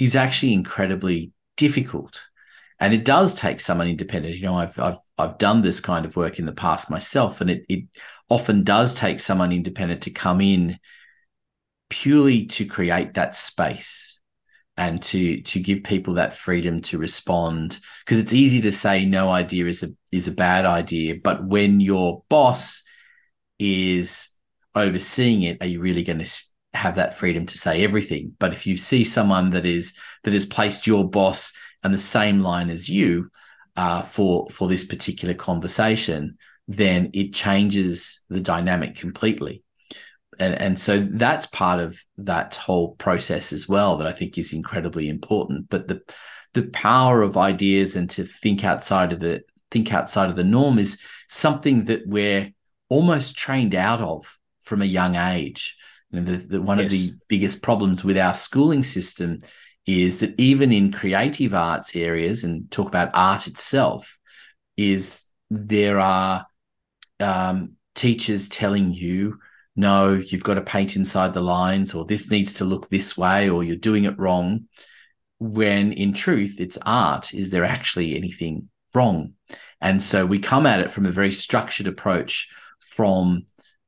is 0.00 0.16
actually 0.16 0.52
incredibly 0.52 1.32
difficult. 1.56 2.24
And 2.80 2.94
it 2.94 3.04
does 3.04 3.34
take 3.34 3.60
someone 3.60 3.86
independent. 3.86 4.36
You 4.36 4.42
know 4.42 4.56
i've 4.56 4.78
i've 4.78 4.98
I've 5.20 5.38
done 5.38 5.60
this 5.60 5.80
kind 5.80 6.06
of 6.06 6.16
work 6.16 6.38
in 6.38 6.46
the 6.46 6.52
past 6.52 6.90
myself, 6.90 7.40
and 7.40 7.50
it, 7.50 7.66
it 7.68 7.84
often 8.30 8.64
does 8.64 8.94
take 8.94 9.20
someone 9.20 9.52
independent 9.52 10.02
to 10.02 10.10
come 10.10 10.40
in 10.40 10.78
purely 11.90 12.46
to 12.46 12.64
create 12.64 13.14
that 13.14 13.34
space 13.34 14.18
and 14.76 15.02
to 15.02 15.42
to 15.42 15.60
give 15.60 15.82
people 15.84 16.14
that 16.14 16.32
freedom 16.32 16.80
to 16.82 16.98
respond. 16.98 17.78
Because 18.04 18.18
it's 18.18 18.32
easy 18.32 18.62
to 18.62 18.72
say 18.72 19.04
no 19.04 19.30
idea 19.30 19.66
is 19.66 19.82
a 19.82 19.88
is 20.10 20.26
a 20.26 20.32
bad 20.32 20.64
idea 20.64 21.16
but 21.22 21.44
when 21.44 21.80
your 21.80 22.24
boss 22.28 22.82
is 23.58 24.30
overseeing 24.74 25.42
it 25.42 25.58
are 25.60 25.66
you 25.66 25.80
really 25.80 26.02
going 26.02 26.18
to 26.18 26.42
have 26.72 26.96
that 26.96 27.16
freedom 27.16 27.46
to 27.46 27.58
say 27.58 27.82
everything 27.82 28.34
but 28.38 28.52
if 28.52 28.66
you 28.66 28.76
see 28.76 29.02
someone 29.02 29.50
that 29.50 29.66
is 29.66 29.98
that 30.22 30.32
has 30.32 30.46
placed 30.46 30.86
your 30.86 31.08
boss 31.08 31.52
on 31.82 31.92
the 31.92 31.98
same 31.98 32.40
line 32.40 32.70
as 32.70 32.88
you 32.88 33.30
uh, 33.76 34.02
for 34.02 34.46
for 34.50 34.68
this 34.68 34.84
particular 34.84 35.34
conversation, 35.34 36.36
then 36.68 37.10
it 37.14 37.32
changes 37.32 38.24
the 38.28 38.40
dynamic 38.40 38.96
completely. 38.96 39.62
And, 40.38 40.54
and 40.54 40.78
so 40.78 41.00
that's 41.00 41.46
part 41.46 41.80
of 41.80 41.98
that 42.18 42.56
whole 42.56 42.94
process 42.96 43.52
as 43.52 43.68
well 43.68 43.98
that 43.98 44.06
I 44.06 44.12
think 44.12 44.38
is 44.38 44.52
incredibly 44.52 45.08
important. 45.08 45.68
But 45.68 45.88
the 45.88 46.02
the 46.52 46.64
power 46.64 47.22
of 47.22 47.36
ideas 47.36 47.96
and 47.96 48.10
to 48.10 48.24
think 48.24 48.64
outside 48.64 49.12
of 49.12 49.20
the 49.20 49.42
think 49.70 49.92
outside 49.92 50.30
of 50.30 50.36
the 50.36 50.44
norm 50.44 50.78
is 50.78 51.00
something 51.28 51.84
that 51.84 52.06
we're 52.06 52.52
almost 52.88 53.38
trained 53.38 53.74
out 53.74 54.00
of 54.00 54.38
from 54.62 54.82
a 54.82 54.86
young 54.86 55.16
age. 55.16 55.76
And 56.12 56.26
the, 56.26 56.36
the, 56.36 56.62
one 56.62 56.78
yes. 56.78 56.86
of 56.86 56.90
the 56.90 57.12
biggest 57.28 57.62
problems 57.62 58.04
with 58.04 58.18
our 58.18 58.34
schooling 58.34 58.82
system 58.82 59.38
is 59.86 60.20
that 60.20 60.38
even 60.38 60.72
in 60.72 60.92
creative 60.92 61.54
arts 61.54 61.96
areas 61.96 62.44
and 62.44 62.70
talk 62.70 62.88
about 62.88 63.10
art 63.14 63.46
itself 63.46 64.18
is 64.76 65.24
there 65.50 65.98
are 65.98 66.46
um, 67.18 67.72
teachers 67.94 68.48
telling 68.48 68.92
you 68.92 69.38
no 69.76 70.12
you've 70.12 70.44
got 70.44 70.54
to 70.54 70.60
paint 70.60 70.96
inside 70.96 71.34
the 71.34 71.40
lines 71.40 71.94
or 71.94 72.04
this 72.04 72.30
needs 72.30 72.54
to 72.54 72.64
look 72.64 72.88
this 72.88 73.16
way 73.16 73.48
or 73.48 73.62
you're 73.62 73.76
doing 73.76 74.04
it 74.04 74.18
wrong 74.18 74.66
when 75.38 75.92
in 75.92 76.12
truth 76.12 76.56
it's 76.58 76.78
art 76.84 77.34
is 77.34 77.50
there 77.50 77.64
actually 77.64 78.16
anything 78.16 78.68
wrong 78.94 79.32
and 79.80 80.02
so 80.02 80.26
we 80.26 80.38
come 80.38 80.66
at 80.66 80.80
it 80.80 80.90
from 80.90 81.06
a 81.06 81.10
very 81.10 81.32
structured 81.32 81.86
approach 81.86 82.48
from 82.80 83.44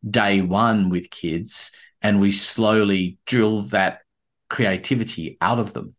day 0.08 0.40
one 0.40 0.88
with 0.88 1.10
kids 1.10 1.72
and 2.02 2.20
we 2.20 2.32
slowly 2.32 3.18
drill 3.26 3.62
that 3.62 4.00
creativity 4.50 5.38
out 5.40 5.58
of 5.58 5.72
them. 5.72 5.94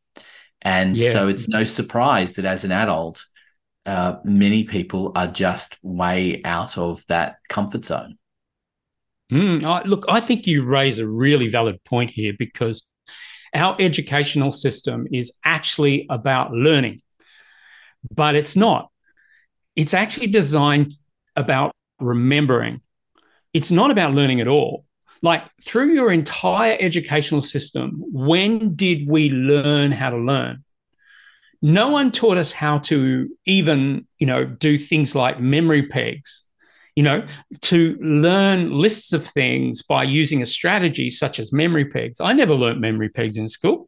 And 0.62 0.95
yeah. 0.95 1.12
so 1.12 1.27
it's 1.27 1.48
no 1.50 1.63
surprise 1.63 2.33
that 2.33 2.45
as 2.45 2.63
an 2.63 2.72
adult, 2.72 3.25
uh, 3.86 4.17
many 4.24 4.63
people 4.63 5.12
are 5.15 5.27
just 5.27 5.77
way 5.81 6.41
out 6.45 6.77
of 6.77 7.05
that 7.07 7.38
comfort 7.50 7.83
zone. 7.83 8.17
Mm, 9.31 9.63
I, 9.63 9.81
look, 9.83 10.05
I 10.07 10.19
think 10.19 10.48
you 10.48 10.63
raise 10.63 11.00
a 11.00 11.07
really 11.07 11.48
valid 11.48 11.83
point 11.83 12.12
here 12.12 12.33
because 12.38 12.86
our 13.53 13.75
educational 13.79 14.51
system 14.51 15.07
is 15.12 15.33
actually 15.43 16.05
about 16.10 16.51
learning, 16.51 17.01
but 18.12 18.36
it's 18.36 18.55
not. 18.55 18.89
It's 19.75 19.93
actually 19.93 20.27
designed 20.27 20.93
about 21.36 21.72
remembering. 22.00 22.81
It's 23.53 23.72
not 23.72 23.91
about 23.91 24.13
learning 24.13 24.41
at 24.41 24.48
all. 24.48 24.86
Like 25.24 25.44
through 25.62 25.94
your 25.94 26.12
entire 26.12 26.77
educational 26.80 27.42
system, 27.42 27.94
when 28.12 28.75
did 28.75 29.08
we 29.08 29.30
learn 29.30 29.94
how 29.94 30.10
to 30.10 30.18
learn? 30.18 30.65
No 31.62 31.88
one 31.88 32.12
taught 32.12 32.38
us 32.38 32.51
how 32.51 32.80
to 32.80 33.30
even, 33.46 34.06
you 34.20 34.27
know, 34.27 34.44
do 34.44 34.77
things 34.77 35.15
like 35.15 35.39
memory 35.39 35.88
pegs, 35.88 36.44
you 36.94 37.03
know, 37.03 37.25
to 37.62 37.98
learn 38.01 38.77
lists 38.77 39.13
of 39.13 39.25
things 39.25 39.82
by 39.82 40.03
using 40.03 40.42
a 40.42 40.46
strategy 40.46 41.10
such 41.10 41.39
as 41.39 41.53
memory 41.53 41.86
pegs. 41.86 42.20
I 42.20 42.34
never 42.34 42.53
learned 42.53 42.82
memory 42.82 43.08
pegs 43.08 43.38
in 43.38 43.48
school. 43.48 43.88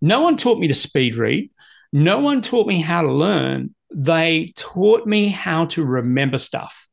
No 0.00 0.22
one 0.22 0.38
taught 0.38 0.58
me 0.58 0.68
to 0.68 0.74
speed 0.74 1.16
read. 1.16 1.50
No 1.92 2.20
one 2.20 2.40
taught 2.40 2.66
me 2.66 2.80
how 2.80 3.02
to 3.02 3.12
learn. 3.12 3.74
They 3.94 4.54
taught 4.56 5.06
me 5.06 5.28
how 5.28 5.66
to 5.66 5.84
remember 5.84 6.38
stuff 6.38 6.88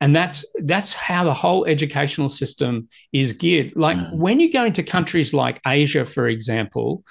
and 0.00 0.16
that's 0.16 0.44
that's 0.64 0.94
how 0.94 1.24
the 1.24 1.34
whole 1.34 1.66
educational 1.66 2.28
system 2.28 2.88
is 3.12 3.32
geared. 3.32 3.72
Like 3.76 3.96
mm. 3.96 4.16
when 4.16 4.40
you 4.40 4.52
go 4.52 4.64
into 4.64 4.82
countries 4.82 5.34
like 5.34 5.60
asia 5.66 6.04
for 6.04 6.26
example 6.26 7.04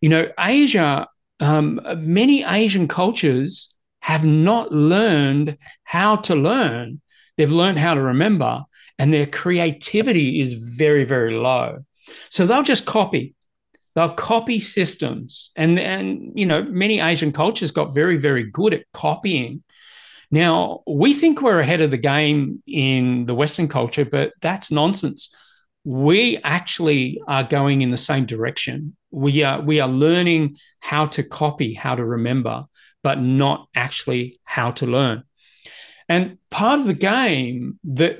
you 0.00 0.08
know 0.08 0.28
asia 0.38 1.08
um, 1.40 1.80
many 1.98 2.44
asian 2.44 2.86
cultures 2.86 3.72
have 4.00 4.24
not 4.24 4.72
learned 4.72 5.56
how 5.84 6.16
to 6.16 6.34
learn. 6.34 7.00
They've 7.36 7.50
learned 7.50 7.78
how 7.78 7.94
to 7.94 8.02
remember 8.02 8.64
and 8.98 9.12
their 9.12 9.26
creativity 9.26 10.40
is 10.40 10.54
very 10.54 11.04
very 11.04 11.34
low. 11.34 11.84
So 12.28 12.46
they'll 12.46 12.62
just 12.62 12.86
copy. 12.86 13.34
They'll 13.94 14.14
copy 14.14 14.60
systems. 14.60 15.50
And 15.56 15.78
and 15.78 16.32
you 16.34 16.46
know 16.46 16.62
many 16.62 17.00
asian 17.00 17.32
cultures 17.32 17.70
got 17.70 17.94
very 17.94 18.18
very 18.18 18.44
good 18.44 18.74
at 18.74 18.84
copying 18.92 19.62
now, 20.32 20.80
we 20.86 21.12
think 21.12 21.42
we're 21.42 21.60
ahead 21.60 21.82
of 21.82 21.90
the 21.90 21.98
game 21.98 22.62
in 22.66 23.26
the 23.26 23.34
Western 23.34 23.68
culture, 23.68 24.06
but 24.06 24.32
that's 24.40 24.70
nonsense. 24.70 25.28
We 25.84 26.38
actually 26.42 27.20
are 27.28 27.44
going 27.44 27.82
in 27.82 27.90
the 27.90 27.98
same 27.98 28.24
direction. 28.24 28.96
We 29.10 29.42
are, 29.42 29.60
we 29.60 29.80
are 29.80 29.88
learning 29.88 30.56
how 30.80 31.04
to 31.06 31.22
copy, 31.22 31.74
how 31.74 31.96
to 31.96 32.04
remember, 32.04 32.64
but 33.02 33.20
not 33.20 33.68
actually 33.74 34.40
how 34.44 34.70
to 34.70 34.86
learn. 34.86 35.24
And 36.08 36.38
part 36.50 36.80
of 36.80 36.86
the 36.86 36.94
game, 36.94 37.78
the, 37.84 38.16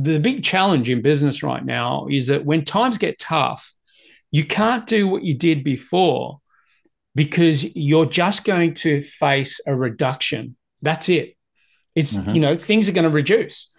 the 0.00 0.20
big 0.20 0.44
challenge 0.44 0.88
in 0.88 1.02
business 1.02 1.42
right 1.42 1.64
now 1.64 2.06
is 2.08 2.28
that 2.28 2.44
when 2.44 2.64
times 2.64 2.96
get 2.96 3.18
tough, 3.18 3.74
you 4.30 4.44
can't 4.44 4.86
do 4.86 5.08
what 5.08 5.24
you 5.24 5.34
did 5.34 5.64
before 5.64 6.40
because 7.16 7.64
you're 7.74 8.06
just 8.06 8.44
going 8.44 8.74
to 8.74 9.00
face 9.00 9.60
a 9.66 9.74
reduction. 9.74 10.56
That's 10.82 11.08
it. 11.08 11.35
It's, 11.96 12.14
mm-hmm. 12.14 12.34
you 12.34 12.40
know, 12.40 12.56
things 12.56 12.88
are 12.88 12.92
going 12.92 13.04
to 13.04 13.10
reduce. 13.10 13.72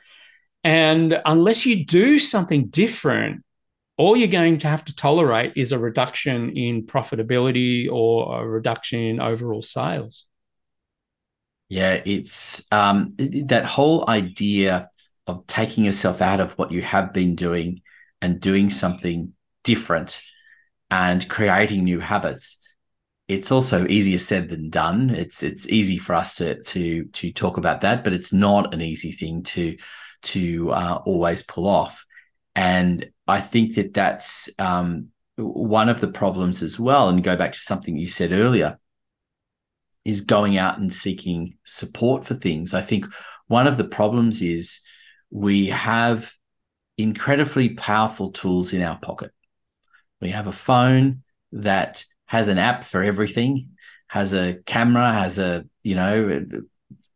And 0.64 1.22
unless 1.24 1.66
you 1.66 1.86
do 1.86 2.20
something 2.20 2.68
different, 2.68 3.44
all 3.98 4.18
you're 4.18 4.28
going 4.28 4.58
to 4.60 4.68
have 4.68 4.84
to 4.86 4.96
tolerate 4.96 5.54
is 5.56 5.72
a 5.72 5.80
reduction 5.80 6.52
in 6.52 6.86
profitability 6.86 7.90
or 7.90 8.42
a 8.42 8.46
reduction 8.46 9.00
in 9.00 9.20
overall 9.22 9.62
sales. 9.62 10.26
Yeah, 11.70 12.02
it's 12.06 12.70
um, 12.72 13.14
that 13.18 13.66
whole 13.66 14.10
idea 14.10 14.90
of 15.26 15.46
taking 15.48 15.86
yourself 15.86 16.22
out 16.22 16.40
of 16.40 16.54
what 16.58 16.72
you 16.72 16.82
have 16.82 17.14
been 17.14 17.36
doing 17.36 17.82
and 18.22 18.40
doing 18.40 18.70
something 18.70 19.34
different 19.64 20.22
and 20.90 21.28
creating 21.28 21.84
new 21.84 22.00
habits 22.00 22.60
it's 23.28 23.52
also 23.52 23.86
easier 23.88 24.20
said 24.20 24.50
than 24.50 24.70
done. 24.70 25.10
It's 25.10 25.44
it's 25.44 25.68
easy 25.68 25.98
for 25.98 26.14
us 26.16 26.36
to 26.36 26.62
to 26.64 27.06
to 27.06 27.32
talk 27.32 27.58
about 27.58 27.82
that, 27.82 28.04
but 28.04 28.14
it's 28.14 28.32
not 28.32 28.74
an 28.74 28.82
easy 28.82 29.12
thing 29.12 29.44
to 29.44 29.78
to 30.24 30.72
uh, 30.72 31.02
always 31.06 31.44
pull 31.44 31.68
off. 31.68 32.06
And 32.56 33.12
I 33.28 33.42
think 33.42 33.76
that 33.76 33.94
that's 33.94 34.50
um, 34.58 35.10
one 35.36 35.90
of 35.90 36.00
the 36.00 36.08
problems 36.08 36.64
as 36.64 36.80
well. 36.80 37.10
And 37.10 37.24
go 37.24 37.36
back 37.36 37.52
to 37.54 37.60
something 37.60 37.98
you 37.98 38.08
said 38.08 38.32
earlier 38.32 38.80
is 40.06 40.22
going 40.22 40.58
out 40.58 40.80
and 40.80 40.92
seeking 40.92 41.58
support 41.66 42.26
for 42.26 42.34
things. 42.34 42.74
I 42.74 42.82
think 42.82 43.06
one 43.48 43.68
of 43.68 43.76
the 43.76 43.84
problems 43.84 44.42
is 44.42 44.80
we 45.30 45.68
have 45.68 46.34
incredibly 46.98 47.70
powerful 47.70 48.32
tools 48.32 48.72
in 48.72 48.82
our 48.82 48.98
pocket. 48.98 49.32
We 50.22 50.30
have 50.30 50.48
a 50.48 50.54
phone 50.54 51.24
that 51.52 52.06
has 52.28 52.48
an 52.48 52.58
app 52.58 52.84
for 52.84 53.04
everything, 53.04 53.72
has 54.08 54.34
a 54.34 54.58
camera, 54.66 55.12
has 55.14 55.40
a, 55.40 55.66
you 55.84 55.96
know, 55.96 56.46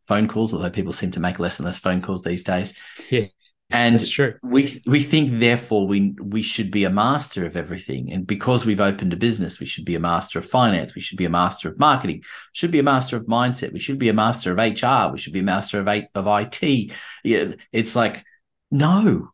phone 0.08 0.28
calls, 0.28 0.52
although 0.52 0.70
people 0.70 0.92
seem 0.92 1.12
to 1.12 1.20
make 1.20 1.38
less 1.38 1.58
and 1.58 1.66
less 1.66 1.78
phone 1.78 2.02
calls 2.02 2.22
these 2.22 2.42
days. 2.42 2.76
Yeah. 3.10 3.26
And 3.74 3.94
that's 3.94 4.10
true. 4.10 4.34
We 4.42 4.82
we 4.86 5.02
think 5.02 5.40
therefore 5.40 5.86
we 5.86 6.14
we 6.20 6.42
should 6.42 6.70
be 6.70 6.84
a 6.84 6.90
master 6.90 7.46
of 7.46 7.56
everything. 7.56 8.12
And 8.12 8.26
because 8.26 8.66
we've 8.66 8.80
opened 8.80 9.14
a 9.14 9.16
business, 9.16 9.60
we 9.60 9.66
should 9.66 9.86
be 9.86 9.94
a 9.94 10.00
master 10.00 10.38
of 10.38 10.46
finance, 10.46 10.94
we 10.94 11.00
should 11.00 11.16
be 11.16 11.24
a 11.24 11.30
master 11.30 11.70
of 11.70 11.78
marketing, 11.78 12.22
should 12.52 12.70
be 12.70 12.80
a 12.80 12.82
master 12.82 13.16
of 13.16 13.24
mindset, 13.24 13.72
we 13.72 13.78
should 13.78 13.98
be 13.98 14.10
a 14.10 14.14
master 14.14 14.52
of 14.52 14.58
HR, 14.58 15.10
we 15.10 15.18
should 15.18 15.32
be 15.32 15.38
a 15.38 15.42
master 15.42 15.80
of 15.80 15.88
of 16.14 16.26
IT. 16.26 16.92
Yeah, 17.24 17.54
it's 17.72 17.96
like, 17.96 18.22
no, 18.70 19.30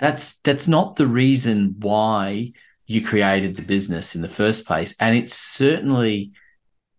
that's 0.00 0.40
that's 0.40 0.68
not 0.68 0.96
the 0.96 1.06
reason 1.06 1.74
why 1.78 2.52
you 2.86 3.04
created 3.04 3.56
the 3.56 3.62
business 3.62 4.14
in 4.14 4.22
the 4.22 4.28
first 4.28 4.66
place. 4.66 4.94
And 4.98 5.16
it's 5.16 5.34
certainly 5.34 6.32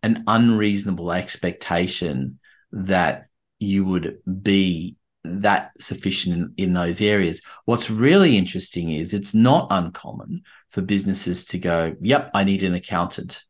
an 0.01 0.23
unreasonable 0.27 1.11
expectation 1.11 2.39
that 2.71 3.27
you 3.59 3.85
would 3.85 4.19
be 4.41 4.95
that 5.23 5.71
sufficient 5.79 6.35
in, 6.57 6.69
in, 6.69 6.73
those 6.73 6.99
areas. 6.99 7.41
What's 7.65 7.89
really 7.89 8.35
interesting 8.35 8.89
is 8.89 9.13
it's 9.13 9.33
not 9.33 9.67
uncommon 9.71 10.41
for 10.69 10.81
businesses 10.81 11.45
to 11.45 11.57
go, 11.57 11.95
Yep, 12.01 12.31
I 12.33 12.43
need 12.43 12.63
an 12.63 12.73
accountant. 12.73 13.41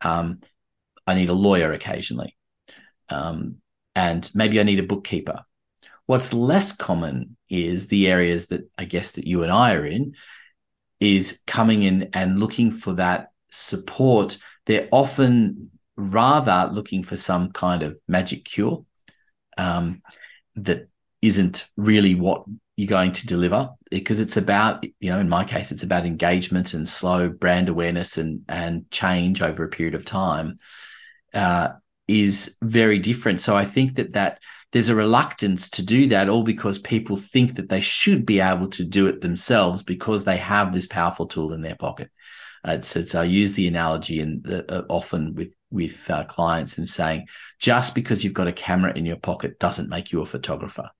Um, 0.00 0.40
I 1.06 1.14
need 1.14 1.28
a 1.28 1.34
lawyer 1.34 1.72
occasionally. 1.72 2.36
Um, 3.08 3.56
and 3.94 4.28
maybe 4.34 4.58
I 4.58 4.64
need 4.64 4.80
a 4.80 4.84
bookkeeper. 4.84 5.44
What's 6.06 6.32
less 6.32 6.74
common 6.74 7.36
is 7.48 7.86
the 7.88 8.08
areas 8.08 8.48
that 8.48 8.68
I 8.76 8.84
guess 8.84 9.12
that 9.12 9.26
you 9.26 9.42
and 9.42 9.52
I 9.52 9.74
are 9.74 9.86
in, 9.86 10.14
is 11.00 11.42
coming 11.46 11.82
in 11.82 12.10
and 12.12 12.40
looking 12.40 12.70
for 12.70 12.94
that 12.94 13.30
support, 13.50 14.38
they're 14.66 14.88
often 14.90 15.70
rather 15.96 16.70
looking 16.72 17.02
for 17.02 17.16
some 17.16 17.50
kind 17.52 17.82
of 17.82 17.96
magic 18.06 18.44
cure 18.44 18.84
um, 19.56 20.02
that 20.54 20.88
isn't 21.22 21.66
really 21.76 22.14
what 22.14 22.44
you're 22.76 22.86
going 22.86 23.12
to 23.12 23.26
deliver 23.26 23.70
because 23.90 24.20
it's 24.20 24.36
about 24.36 24.84
you 25.00 25.10
know 25.10 25.18
in 25.18 25.28
my 25.28 25.44
case 25.44 25.72
it's 25.72 25.82
about 25.82 26.04
engagement 26.04 26.74
and 26.74 26.86
slow 26.86 27.30
brand 27.30 27.70
awareness 27.70 28.18
and 28.18 28.42
and 28.48 28.90
change 28.90 29.40
over 29.40 29.64
a 29.64 29.68
period 29.68 29.94
of 29.94 30.04
time 30.04 30.58
uh, 31.32 31.68
is 32.06 32.58
very 32.62 32.98
different. 32.98 33.40
So 33.40 33.56
i 33.56 33.64
think 33.64 33.96
that 33.96 34.12
that 34.12 34.40
there's 34.72 34.88
a 34.88 34.94
reluctance 34.94 35.70
to 35.70 35.84
do 35.84 36.08
that 36.08 36.28
all 36.28 36.42
because 36.42 36.78
people 36.78 37.16
think 37.16 37.54
that 37.54 37.68
they 37.68 37.80
should 37.80 38.26
be 38.26 38.40
able 38.40 38.68
to 38.68 38.84
do 38.84 39.06
it 39.06 39.20
themselves 39.20 39.82
because 39.82 40.24
they 40.24 40.36
have 40.36 40.72
this 40.72 40.86
powerful 40.86 41.26
tool 41.26 41.52
in 41.52 41.62
their 41.62 41.76
pocket. 41.76 42.10
Uh, 42.66 42.72
it's, 42.72 42.96
it's, 42.96 43.14
I 43.14 43.24
use 43.24 43.54
the 43.54 43.68
analogy 43.68 44.20
and 44.20 44.64
uh, 44.68 44.82
often 44.88 45.34
with 45.34 45.52
with 45.70 46.08
uh, 46.10 46.24
clients 46.24 46.78
and 46.78 46.88
saying 46.88 47.26
just 47.58 47.94
because 47.94 48.22
you've 48.22 48.32
got 48.32 48.46
a 48.46 48.52
camera 48.52 48.92
in 48.94 49.04
your 49.04 49.16
pocket 49.16 49.58
doesn't 49.58 49.88
make 49.88 50.12
you 50.12 50.20
a 50.22 50.26
photographer. 50.26 50.90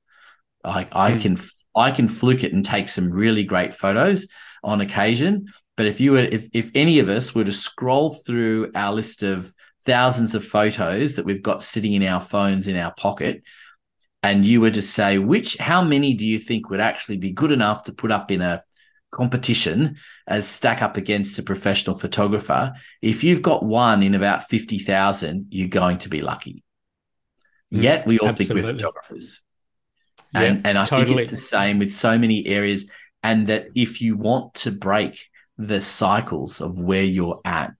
I, 0.65 0.89
I 0.91 1.13
mm. 1.13 1.21
can 1.21 1.41
I 1.75 1.91
can 1.91 2.09
fluke 2.09 2.45
it 2.45 2.53
and 2.53 2.65
take 2.65 2.89
some 2.89 3.11
really 3.11 3.45
great 3.45 3.75
photos 3.75 4.29
on 4.65 4.81
occasion, 4.81 5.53
but 5.77 5.87
if 5.87 6.01
you 6.01 6.13
were 6.13 6.19
if 6.19 6.49
if 6.53 6.71
any 6.75 6.99
of 6.99 7.09
us 7.09 7.35
were 7.35 7.45
to 7.45 7.53
scroll 7.53 8.15
through 8.15 8.73
our 8.75 8.93
list 8.93 9.23
of 9.23 9.53
thousands 9.87 10.35
of 10.35 10.45
photos 10.45 11.17
that 11.17 11.25
we've 11.25 11.43
got 11.43 11.63
sitting 11.63 11.95
in 11.95 12.03
our 12.03 12.21
phones 12.21 12.69
in 12.69 12.77
our 12.77 12.93
pocket 12.95 13.43
and 14.23 14.45
you 14.45 14.61
were 14.61 14.71
to 14.71 14.83
say 14.83 15.19
which 15.19 15.57
how 15.59 15.83
many 15.83 16.15
do 16.15 16.27
you 16.27 16.39
think 16.39 16.69
would 16.69 16.81
actually 16.81 17.17
be 17.17 17.31
good 17.31 17.53
enough 17.53 17.85
to 17.85 17.93
put 17.93 18.11
up 18.11 18.31
in 18.31 18.43
a 18.43 18.63
competition 19.13 19.97
as 20.27 20.47
stack 20.47 20.83
up 20.83 20.97
against 20.97 21.39
a 21.39 21.43
professional 21.43 21.97
photographer 21.97 22.75
if 23.01 23.23
you've 23.23 23.43
got 23.43 23.65
one 23.65 24.03
in 24.03 24.15
about 24.15 24.43
50,000 24.49 25.47
you're 25.51 25.69
going 25.69 25.99
to 25.99 26.09
be 26.09 26.21
lucky 26.21 26.65
mm, 27.73 27.83
yet 27.83 28.07
we 28.07 28.19
all 28.19 28.29
Absolutely. 28.29 28.63
think 28.63 28.67
we're 28.67 28.79
photographers 28.79 29.43
and, 30.35 30.57
yeah, 30.57 30.69
and 30.69 30.79
I 30.79 30.85
totally. 30.85 31.07
think 31.07 31.21
it's 31.21 31.31
the 31.31 31.37
same 31.37 31.79
with 31.79 31.93
so 31.93 32.19
many 32.19 32.47
areas 32.47 32.91
and 33.23 33.47
that 33.47 33.69
if 33.77 34.01
you 34.01 34.17
want 34.17 34.55
to 34.55 34.73
break 34.73 35.29
the 35.57 35.81
cycles 35.81 36.61
of 36.61 36.79
where 36.79 37.05
you're 37.05 37.41
at 37.45 37.73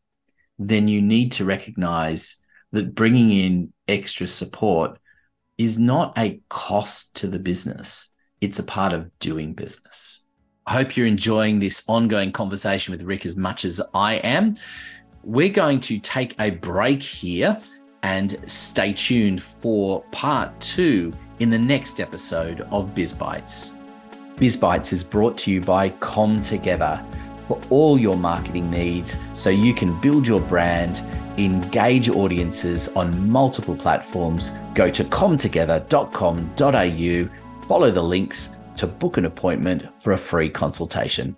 then 0.59 0.89
you 0.89 1.03
need 1.03 1.33
to 1.33 1.45
recognize 1.45 2.37
that 2.73 2.95
bringing 2.95 3.31
in 3.31 3.73
extra 3.89 4.27
support 4.27 4.99
is 5.59 5.79
not 5.79 6.17
a 6.19 6.41
cost 6.49 7.17
to 7.17 7.29
the 7.29 7.39
business, 7.39 8.11
it's 8.41 8.59
a 8.59 8.63
part 8.63 8.93
of 8.93 9.11
doing 9.19 9.55
business. 9.55 10.23
I 10.67 10.75
hope 10.75 10.97
you're 10.97 11.07
enjoying 11.07 11.59
this 11.59 11.85
ongoing 11.87 12.33
conversation 12.33 12.93
with 12.93 13.03
Rik 13.05 13.25
as 13.25 13.37
much 13.37 13.65
as 13.65 13.81
I 13.95 14.15
am. 14.15 14.57
We're 15.23 15.49
going 15.49 15.81
to 15.81 15.99
take 15.99 16.35
a 16.41 16.51
break 16.51 17.03
here 17.03 17.59
and 18.03 18.39
stay 18.51 18.93
tuned 18.93 19.43
for 19.43 20.03
part 20.13 20.59
two 20.61 21.13
in 21.39 21.51
the 21.51 21.59
next 21.59 22.01
episode 22.01 22.63
of 22.73 22.95
BizBytes. 22.95 23.73
BizBytes 24.37 24.93
is 24.93 25.03
brought 25.03 25.39
to 25.39 25.51
you 25.51 25.61
by 25.61 25.91
ComTogether 25.91 27.05
for 27.47 27.61
all 27.71 27.99
your 27.99 28.17
marketing 28.17 28.71
needs 28.71 29.19
so 29.35 29.51
you 29.51 29.75
can 29.75 30.01
build 30.01 30.27
your 30.27 30.41
brand, 30.41 31.03
engage 31.39 32.09
audiences 32.09 32.89
on 32.97 33.29
multiple 33.29 33.77
platforms. 33.77 34.51
Go 34.75 34.91
to 34.91 35.05
comtogether.com.au, 35.05 37.29
follow 37.69 37.91
the 37.91 38.03
links 38.03 38.57
to 38.77 38.87
book 38.87 39.17
an 39.17 39.25
appointment 39.25 39.89
for 40.01 40.13
a 40.13 40.19
free 40.19 40.51
consultation. 40.51 41.37